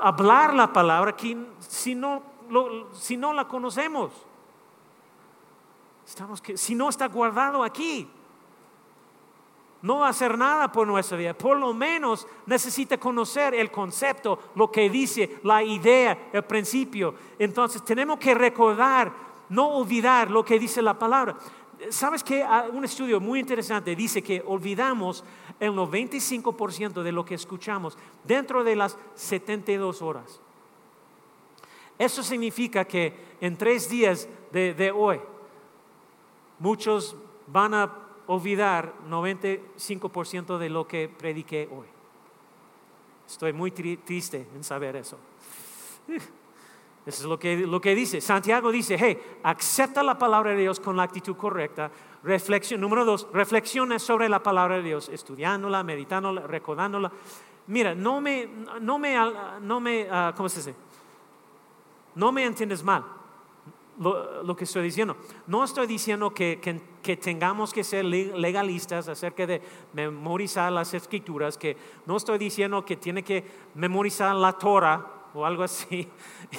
[0.00, 1.14] hablar la palabra
[1.58, 2.22] si no,
[2.92, 4.12] si no la conocemos?
[6.06, 8.08] Estamos que, si no está guardado aquí,
[9.84, 11.34] no va a hacer nada por nuestra vida.
[11.34, 17.14] Por lo menos necesita conocer el concepto, lo que dice, la idea, el principio.
[17.38, 19.12] Entonces tenemos que recordar,
[19.50, 21.36] no olvidar lo que dice la palabra.
[21.90, 25.22] ¿Sabes que Un estudio muy interesante dice que olvidamos
[25.60, 30.40] el 95% de lo que escuchamos dentro de las 72 horas.
[31.98, 35.20] Eso significa que en tres días de, de hoy,
[36.58, 37.14] muchos
[37.46, 41.86] van a olvidar 95% de lo que prediqué hoy.
[43.26, 45.18] Estoy muy triste en saber eso.
[47.06, 48.22] Eso es lo que, lo que dice.
[48.22, 51.90] Santiago dice, hey, acepta la palabra de Dios con la actitud correcta.
[52.22, 57.12] Reflexión, número dos, reflexiona sobre la palabra de Dios, estudiándola, meditándola, recordándola.
[57.66, 58.48] Mira, no me,
[58.80, 59.16] no me,
[59.60, 60.74] no me ah, ¿cómo se dice?
[62.14, 63.04] No me entiendes mal
[63.98, 65.16] lo, que estoy diciendo.
[65.46, 66.60] No estoy diciendo que,
[67.02, 71.76] que, tengamos que ser legalistas acerca de memorizar las escrituras, que
[72.06, 76.08] no estoy diciendo que tiene que memorizar la Torah o algo así.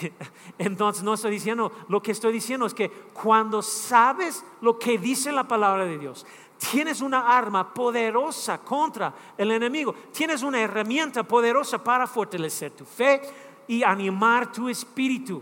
[0.57, 5.31] Entonces no estoy diciendo, lo que estoy diciendo es que cuando sabes lo que dice
[5.31, 6.25] la palabra de Dios,
[6.71, 13.21] tienes una arma poderosa contra el enemigo, tienes una herramienta poderosa para fortalecer tu fe
[13.67, 15.41] y animar tu espíritu.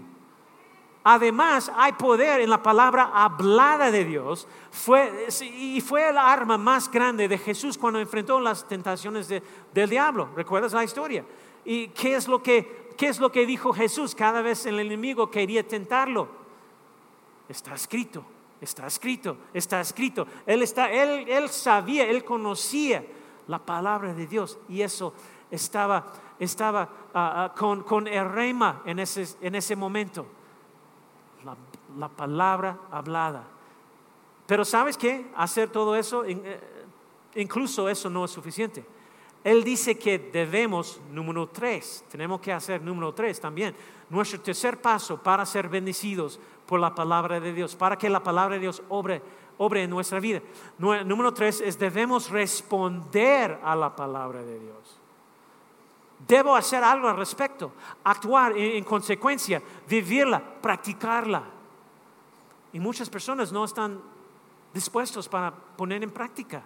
[1.06, 4.48] Además, hay poder en la palabra hablada de Dios.
[5.42, 10.30] y fue el arma más grande de Jesús cuando enfrentó las tentaciones del diablo.
[10.36, 11.26] ¿Recuerdas la historia?
[11.66, 15.30] ¿Y qué es, lo que, qué es lo que dijo Jesús cada vez el enemigo
[15.30, 16.30] quería tentarlo?
[17.50, 18.24] Está escrito,
[18.62, 20.26] está escrito, está escrito.
[20.46, 23.04] Él, está, él, él sabía, él conocía
[23.48, 25.14] la palabra de Dios y eso
[25.52, 30.26] estaba, estaba ah, ah, con, con el rema en ese, en ese momento
[31.98, 33.44] la, palabra hablada.
[34.46, 35.32] Pero ¿sabes qué?
[35.36, 36.60] Hacer todo eso, eh,
[37.36, 38.86] incluso eso no es suficiente.
[39.44, 43.76] Él dice que debemos, número tres, tenemos que hacer número tres también,
[44.10, 48.56] nuestro tercer paso para ser bendecidos por la palabra de Dios, para que la palabra
[48.56, 49.22] de Dios obre,
[49.58, 50.42] obre en nuestra vida.
[50.78, 55.00] Número tres es debemos responder a la palabra de Dios.
[56.26, 57.74] Debo hacer algo al respecto,
[58.04, 61.44] actuar en, consecuencia, vivirla, practicarla.
[62.74, 64.02] Y muchas personas no están
[64.74, 66.64] dispuestos para poner en práctica.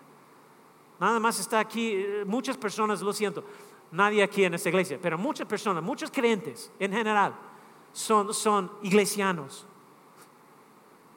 [0.99, 3.43] Nada más está aquí, eh, muchas personas, lo siento,
[3.91, 7.35] nadie aquí en esta iglesia, pero muchas personas, muchos creyentes en general,
[7.93, 9.67] son, son iglesianos.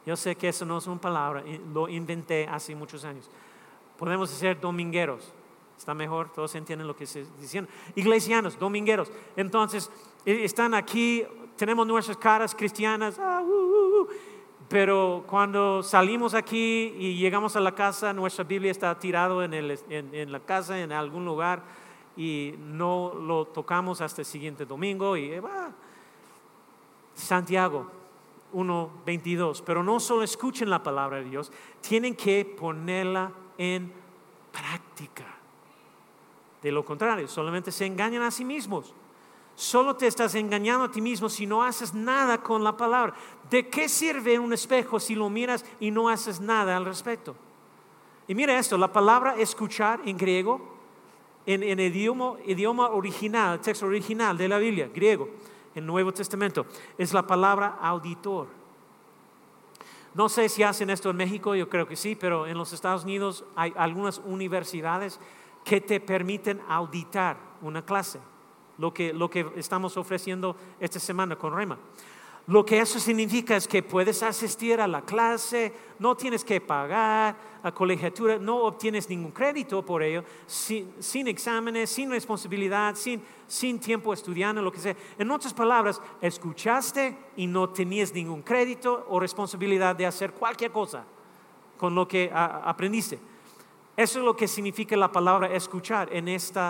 [0.04, 3.30] Yo sé que eso no es una palabra, lo inventé hace muchos años.
[3.96, 5.32] Podemos ser domingueros.
[5.76, 7.70] Está mejor, todos entienden lo que se diciendo.
[7.94, 9.10] Iglesianos, domingueros.
[9.34, 9.90] Entonces,
[10.26, 11.24] eh, están aquí,
[11.56, 13.59] tenemos nuestras caras cristianas, ah, uh.
[14.70, 20.30] Pero cuando salimos aquí y llegamos a la casa, nuestra Biblia está tirado en, en,
[20.30, 21.64] la casa, en algún lugar,
[22.16, 25.16] y no lo tocamos hasta el siguiente domingo.
[25.16, 25.42] Y eh,
[27.14, 27.90] Santiago
[28.54, 31.50] 1.22, pero no solo escuchen la palabra de Dios,
[31.80, 33.92] tienen que ponerla en
[34.52, 35.24] práctica.
[36.62, 38.94] De lo contrario, solamente se engañan a sí mismos.
[39.60, 43.12] Solo te estás engañando a ti mismo si no haces nada con la palabra.
[43.50, 47.36] ¿De qué sirve un espejo si lo miras y no haces nada al respecto?
[48.26, 50.66] Y mira esto, la palabra escuchar en griego,
[51.44, 55.28] en, en idioma, idioma original, texto original de la Biblia, griego,
[55.74, 56.64] en Nuevo Testamento,
[56.96, 58.46] es la palabra auditor.
[60.14, 63.04] No sé si hacen esto en México, yo creo que sí, pero en los Estados
[63.04, 65.20] Unidos hay algunas universidades
[65.64, 68.20] que te permiten auditar una clase,
[68.80, 71.78] lo que, lo que estamos ofreciendo esta semana con Rema.
[72.46, 77.36] Lo que eso significa es que puedes asistir a la clase, no tienes que pagar
[77.62, 83.78] a colegiatura, no obtienes ningún crédito por ello, sin, sin exámenes, sin responsabilidad, sin, sin,
[83.78, 84.96] tiempo estudiando, lo que sea.
[85.18, 91.04] En otras palabras, escuchaste y no tenías ningún crédito o responsabilidad de hacer cualquier cosa
[91.76, 93.20] con lo que aprendiste.
[93.96, 96.60] Eso es lo que significa la palabra escuchar en este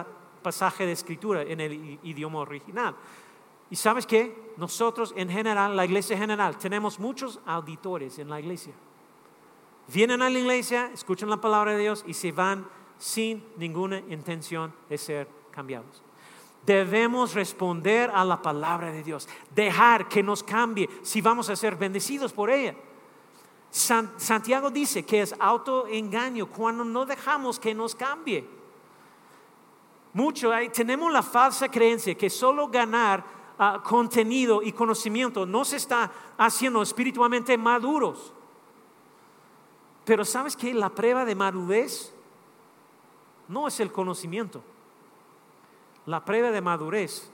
[0.41, 2.97] pasaje de escritura, en el idioma original.
[3.71, 4.53] Y sabes qué?
[4.57, 8.75] Nosotros en general, la iglesia en general, tenemos muchos auditores en la iglesia.
[9.87, 12.67] Vienen a la iglesia, escuchan la palabra de Dios y se van
[12.99, 16.03] sin ninguna intención de ser cambiados.
[16.67, 21.77] Debemos responder a la palabra de Dios, dejar que nos cambie si vamos a ser
[21.77, 22.75] bendecidos por ella.
[23.71, 28.60] Santiago dice que es autoengaño cuando no dejamos que nos cambie.
[30.13, 33.25] Mucho, tenemos la falsa creencia que solo ganar
[33.59, 38.33] ah, contenido y conocimiento no se está haciendo espiritualmente maduros.
[40.05, 42.13] Pero sabes que la prueba de madurez
[43.47, 44.63] no es el conocimiento.
[46.07, 47.31] La prueba de madurez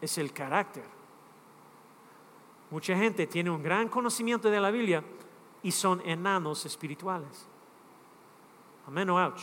[0.00, 0.84] es el carácter.
[2.70, 5.02] Mucha gente tiene un gran conocimiento de la Biblia
[5.62, 7.46] y son enanos espirituales.
[8.86, 9.42] Amén o ouch.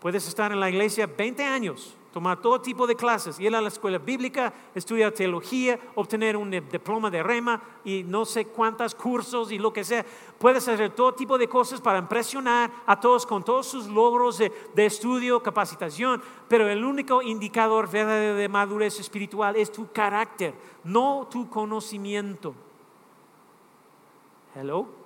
[0.00, 3.68] Puedes estar en la iglesia 20 años tomar todo tipo de clases, ir a la
[3.68, 9.58] escuela bíblica, estudiar teología, obtener un diploma de rema y no sé cuántos cursos y
[9.58, 10.04] lo que sea.
[10.38, 14.50] Puedes hacer todo tipo de cosas para impresionar a todos con todos sus logros de,
[14.86, 21.48] estudio, capacitación, pero el único indicador verdadero de madurez espiritual es tu carácter, no tu
[21.48, 22.54] conocimiento.
[24.54, 24.99] Hello.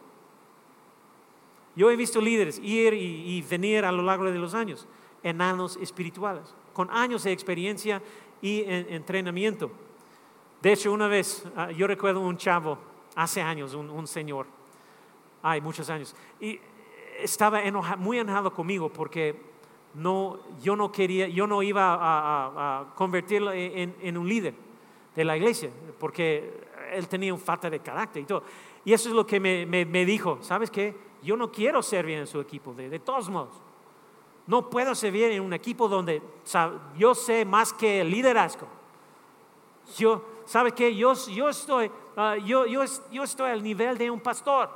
[1.77, 4.87] Yo he visto líderes ir y venir a lo largo de los años,
[5.23, 8.03] enanos espirituales con años de experiencia
[8.43, 9.71] y entrenamiento.
[10.61, 12.77] De hecho, una vez, ah, yo recuerdo un chavo,
[13.15, 14.47] hace años, un, señor,
[15.43, 16.61] hay muchos años, y
[17.19, 17.63] estaba
[17.97, 19.41] muy enojado conmigo porque
[19.95, 24.55] no, yo no quería, yo no iba a, convertirlo en, un líder
[25.15, 28.43] de la iglesia, porque él tenía un falta de carácter y todo.
[28.85, 30.95] Y eso es lo que me, dijo, ¿sabes qué?
[31.25, 33.55] Yo no quiero servir en su equipo, de todos modos.
[34.47, 36.23] No puedo servir en un equipo donde
[36.99, 38.69] yo sé más que el liderazgo.
[39.97, 40.95] Yo, ¿sabe qué?
[40.95, 44.69] Yo, yo, estoy, ah, yo, yo, yo estoy al nivel de un pastor.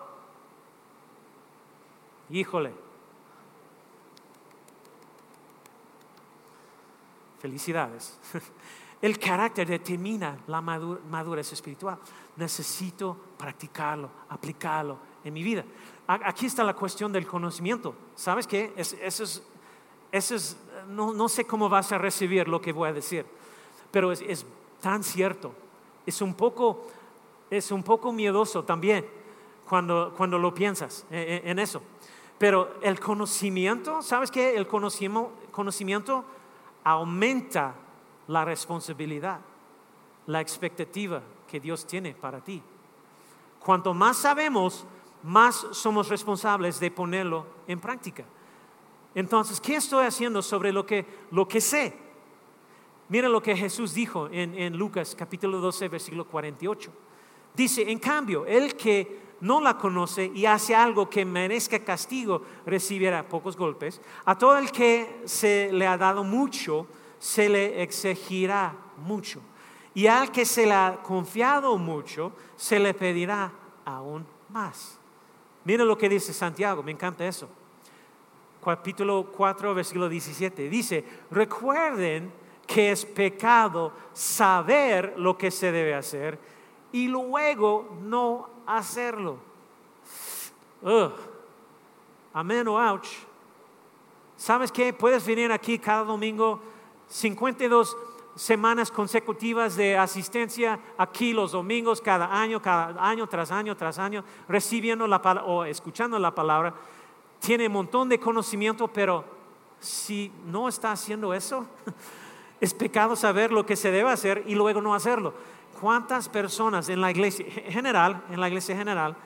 [2.31, 2.73] Híjole.
[7.41, 8.19] Felicidades.
[9.01, 11.99] El carácter determina la madurez espiritual.
[12.37, 15.65] Necesito practicarlo, aplicarlo en mi vida.
[16.07, 17.95] Aquí está la cuestión del conocimiento.
[18.15, 18.73] ¿Sabes qué?
[18.77, 19.43] Eso es
[20.11, 20.57] eso es,
[20.89, 23.27] no, sé cómo vas a recibir lo que voy a decir,
[23.91, 24.47] pero es,
[24.81, 25.53] tan cierto.
[26.07, 26.87] Es un, poco,
[27.51, 29.07] es un poco miedoso también
[29.69, 31.83] cuando, cuando lo piensas en, en eso.
[32.39, 34.57] Pero el conocimiento, ¿sabes qué?
[34.57, 36.25] El conocimiento, conocimiento
[36.85, 37.75] aumenta
[38.29, 39.41] la responsabilidad,
[40.27, 42.63] la expectativa que Dios tiene para ti.
[43.59, 44.87] Cuanto más sabemos,
[45.23, 48.25] más somos responsables de ponerlo en práctica.
[49.15, 51.97] Entonces, ¿qué estoy haciendo sobre lo que, lo que sé?
[53.09, 56.93] Mira lo que Jesús dijo en, en Lucas capítulo 12, versículo 48.
[57.55, 63.27] Dice, en cambio, el que no la conoce y hace algo que merezca castigo, recibirá
[63.27, 64.01] pocos golpes.
[64.25, 66.87] A todo el que se le ha dado mucho,
[67.19, 69.41] se le exigirá mucho.
[69.95, 73.53] Y al que se le ha confiado mucho, se le pedirá
[73.85, 74.98] aún más.
[75.69, 77.47] Mira lo que dice Santiago, me encanta eso
[78.65, 80.69] capítulo 4, versículo 17.
[80.69, 82.31] Dice, recuerden
[82.67, 86.39] que es pecado saber lo que se debe hacer
[86.93, 89.39] y luego no hacerlo.
[92.35, 93.09] Amén o ouch.
[94.37, 94.93] ¿Sabes qué?
[94.93, 96.61] Puedes venir aquí cada domingo
[97.09, 97.97] 52
[98.35, 104.25] semanas consecutivas de asistencia aquí los domingos, cada año, cada año tras año tras año,
[104.49, 106.75] recibiendo la palabra o escuchando la palabra
[107.41, 109.25] tiene un montón de conocimiento, pero
[109.81, 111.67] si no está haciendo eso,
[112.61, 115.35] es pecado saber lo que se debe hacer y luego no hacerlo.
[115.81, 119.17] ¿Cuántas personas en la iglesia general, en la iglesia general,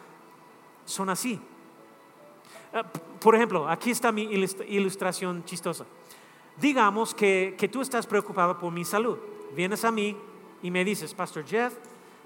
[0.85, 1.41] son así?
[2.73, 2.83] Eh,
[3.21, 5.87] por ejemplo, aquí está mi ilustración chistosa.
[6.61, 9.19] Digamos que, tú estás preocupado por mi salud.
[9.57, 10.17] Vienes a mí
[10.63, 11.75] y me dices, Pastor Jeff,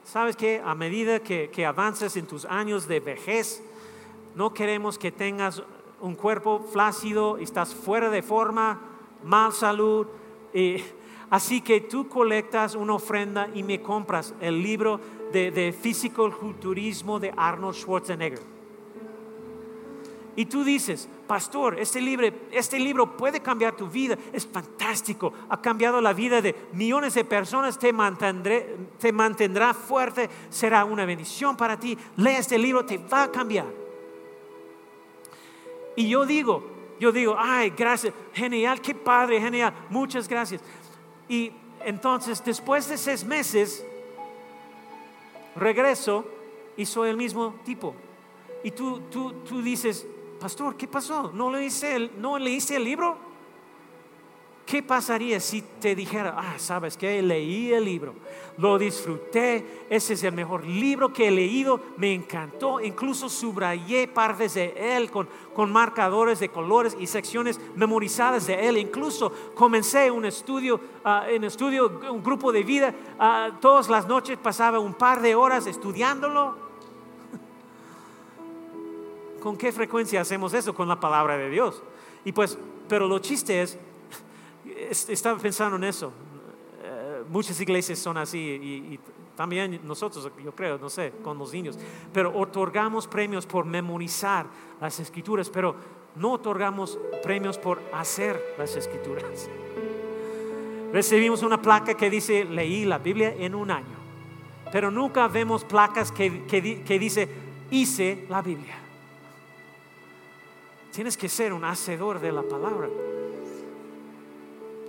[0.05, 3.63] ¿sabes que a medida que, que avances en tus años de vejez,
[4.35, 5.63] no queremos que tengas
[6.01, 8.81] un cuerpo flácido, estás fuera de forma,
[9.25, 10.07] mal salud.
[11.31, 15.01] así que tú colectas una ofrenda y me compras el libro
[15.33, 18.56] de, de físico-culturismo de Arnold Schwarzenegger.
[20.37, 25.63] Y tú dices, pastor, este libro, este libro puede cambiar tu vida, es fantástico, ha
[25.63, 27.91] cambiado la vida de millones de personas, te,
[28.99, 33.65] te mantendrá fuerte, será una bendición para ti, lee este libro, te va a cambiar.
[35.97, 36.63] Y yo digo,
[37.01, 40.61] yo digo, ay, gracias, genial, qué padre, genial, muchas gracias.
[41.31, 41.51] Y
[41.83, 43.83] entonces, después de seis meses,
[45.55, 46.27] regreso
[46.77, 47.95] y soy el mismo tipo.
[48.63, 50.07] Y tú, tú, tú dices,
[50.39, 51.31] pastor, ¿qué pasó?
[51.33, 53.27] ¿No leíste ¿No leíste el libro?
[54.67, 58.15] ¿Qué pasaría si te dijera, ah, sabes que leí el libro,
[58.59, 64.55] lo disfruté, ese es el mejor libro que he leído, me encantó, incluso subrayé partes
[64.55, 70.25] de él con, con marcadores de colores y secciones memorizadas de él, incluso comencé un
[70.25, 75.23] estudio, uh, en estudio, un grupo de vida, uh, todas las noches pasaba un par
[75.23, 76.66] de horas estudiándolo.
[79.47, 81.81] ¿Con qué frecuencia hacemos eso con la palabra de Dios?
[82.25, 83.79] Y pues, pero lo chiste es,
[85.09, 86.13] estaba pensando en eso.
[86.83, 88.99] Eh, muchas iglesias son así y,
[89.37, 91.79] también nosotros, yo creo, no sé, con los niños.
[92.13, 94.47] Pero otorgamos premios por memorizar
[94.81, 95.77] las escrituras, pero
[96.17, 99.49] no otorgamos premios por hacer las escrituras.
[100.93, 103.97] recibimos una placa que dice, leí la Biblia en un año.
[104.73, 107.29] Pero nunca vemos placas que, que, que dice,
[107.71, 108.81] hice la Biblia.
[110.97, 112.89] Tienes que ser un hacedor de la palabra.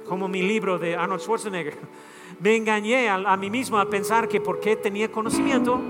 [0.08, 1.78] Como mi libro de Arnold Schwarzenegger.
[2.40, 5.82] Me engañé a, mí mismo al pensar que porque tenía conocimiento,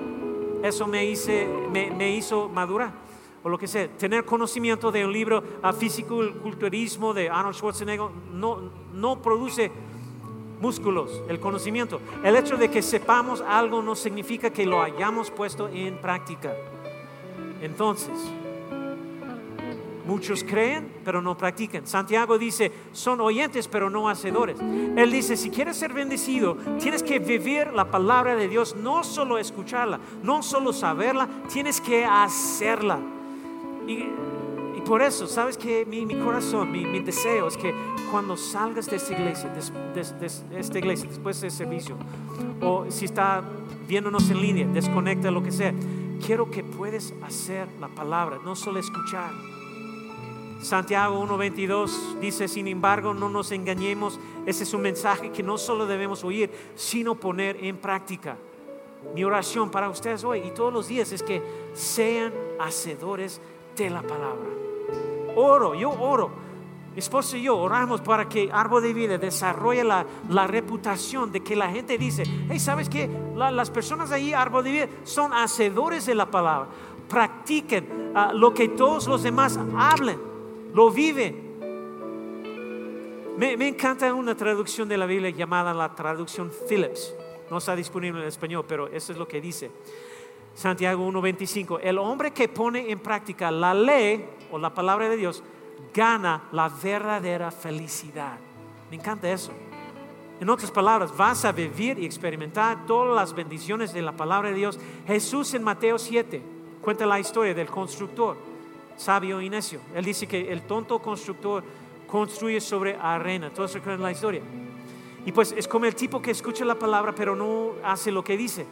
[0.63, 2.91] eso me, hizo madurar
[3.43, 8.09] o lo que sea, tener conocimiento de un libro a físico culturismo de Arnold Schwarzenegger
[8.31, 9.71] no produce
[10.59, 12.01] músculos, el conocimiento.
[12.23, 16.55] El hecho de que sepamos algo no significa que lo hayamos puesto en práctica.
[17.61, 18.31] Entonces,
[20.07, 21.85] muchos creen, pero no practican.
[21.85, 24.57] Santiago dice, son oyentes, pero no hacedores.
[24.59, 29.37] Él dice, si quieres ser bendecido, tienes que vivir la palabra de Dios, no solo
[29.37, 32.99] escucharla, no solo saberla, tienes que hacerla.
[33.87, 34.27] Y,
[34.85, 37.75] por eso, ¿sabes que mi, corazón, mi, deseo es que
[38.09, 41.97] cuando salgas de esta iglesia, de, esta iglesia, después del servicio,
[42.61, 43.43] o si está
[43.85, 45.73] viéndonos en línea, desconecta lo que sea,
[46.25, 49.31] quiero que puedes hacer la palabra, no solo escuchar.
[50.61, 55.85] Santiago 1.22 dice, sin embargo, no nos engañemos, ese es un mensaje que no solo
[55.85, 58.37] debemos oír, sino poner en práctica.
[59.13, 61.41] Mi oración para ustedes hoy y todos los días es que
[61.73, 63.39] sean hacedores
[63.75, 64.49] de la palabra.
[65.35, 66.47] Oro, yo oro.
[66.93, 71.41] Mi esposo y yo oramos para que Árbol de Vida desarrolle la, la reputación de
[71.43, 73.07] que la gente dice, hey, ¿sabes qué?
[73.35, 76.67] las personas ahí, Árbol de Vida, son hacedores de la palabra.
[77.07, 80.19] Practiquen ah, lo que todos los demás hablen,
[80.73, 81.47] lo viven.
[83.37, 87.13] Me, me, encanta una traducción de la Biblia llamada la traducción Phillips.
[87.51, 89.69] No está disponible en español, pero eso es lo que dice.
[90.53, 95.43] Santiago 1.25, el hombre que pone en práctica la ley o la palabra de Dios
[95.93, 98.39] gana la verdadera felicidad.
[98.89, 99.51] Me encanta eso.
[100.39, 104.55] En otras palabras, vas a vivir y experimentar todas las bendiciones de la palabra de
[104.55, 104.79] Dios.
[105.07, 106.41] Jesús en Mateo 7
[106.81, 108.37] cuenta la historia del constructor,
[108.97, 109.79] sabio y necio.
[109.95, 111.63] Él dice que el tonto constructor
[112.07, 113.49] construye sobre arena.
[113.49, 114.41] Todos recuerdan la historia.
[115.25, 118.37] Y pues es como el tipo que escucha la palabra pero no hace lo que
[118.37, 118.65] dice.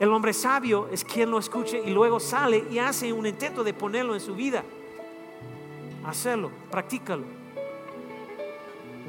[0.00, 3.74] El hombre sabio es quien lo escuche y luego sale y hace un intento de
[3.74, 4.64] ponerlo en su vida.
[6.06, 7.24] Hacerlo, practícalo.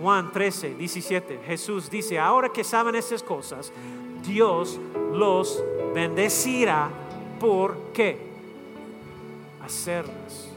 [0.02, 1.42] Juan 13, 17.
[1.46, 3.72] Jesús dice, ahora que saben estas cosas,
[4.26, 4.80] Dios
[5.14, 5.64] los
[5.94, 6.90] bendecirá.
[7.40, 8.18] ¿Por qué?
[9.62, 10.49] Hacerlas.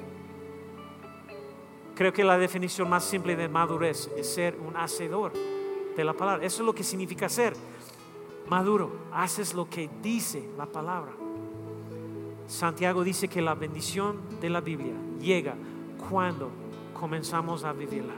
[1.94, 5.32] Creo que la definición más simple de madurez es ser un hacedor
[5.96, 6.44] de la palabra.
[6.44, 7.54] Eso es lo que significa ser
[8.48, 11.12] maduro, haces lo que dice la palabra.
[12.46, 15.54] Santiago dice que la bendición de la Biblia llega
[16.08, 16.50] cuando
[16.98, 18.14] comenzamos a vivirla.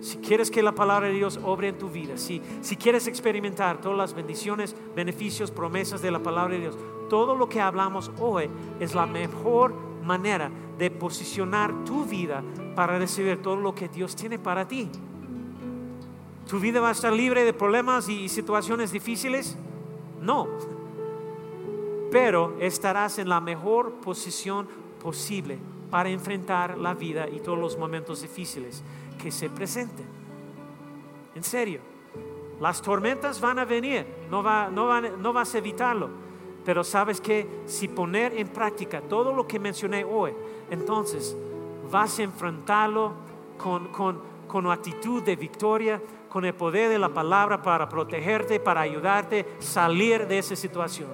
[0.00, 3.80] Si quieres que la palabra de Dios obre en tu vida, si, si quieres experimentar
[3.80, 6.76] todas las bendiciones, beneficios, promesas de la palabra de Dios,
[7.08, 8.50] todo lo que hablamos hoy
[8.80, 9.74] es la mejor
[10.04, 12.42] manera de posicionar tu vida
[12.74, 14.88] para recibir todo lo que Dios tiene para ti.
[16.48, 19.56] ¿Tu vida va a estar libre de problemas y situaciones difíciles?
[20.20, 20.46] No.
[22.10, 24.68] Pero estarás en la mejor posición
[25.02, 25.58] posible
[25.90, 28.82] para enfrentar la vida y todos los momentos difíciles
[29.20, 30.06] que se presenten.
[31.34, 31.80] En serio,
[32.60, 36.23] las tormentas van a venir, no, no vas a evitarlo.
[36.64, 40.32] Pero sabes que si poner en práctica todo lo que mencioné hoy,
[40.70, 41.36] entonces
[41.90, 43.12] vas a enfrentarlo
[43.58, 48.80] con, con, con actitud de victoria, con el poder de la palabra para protegerte, para
[48.80, 51.08] ayudarte a salir de esa situación.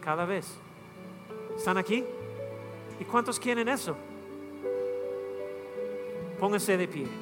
[0.00, 0.58] Cada vez.
[1.56, 2.04] ¿Están aquí?
[3.00, 3.96] ¿Y cuántos quieren eso?
[6.38, 7.21] Pónganse de pie.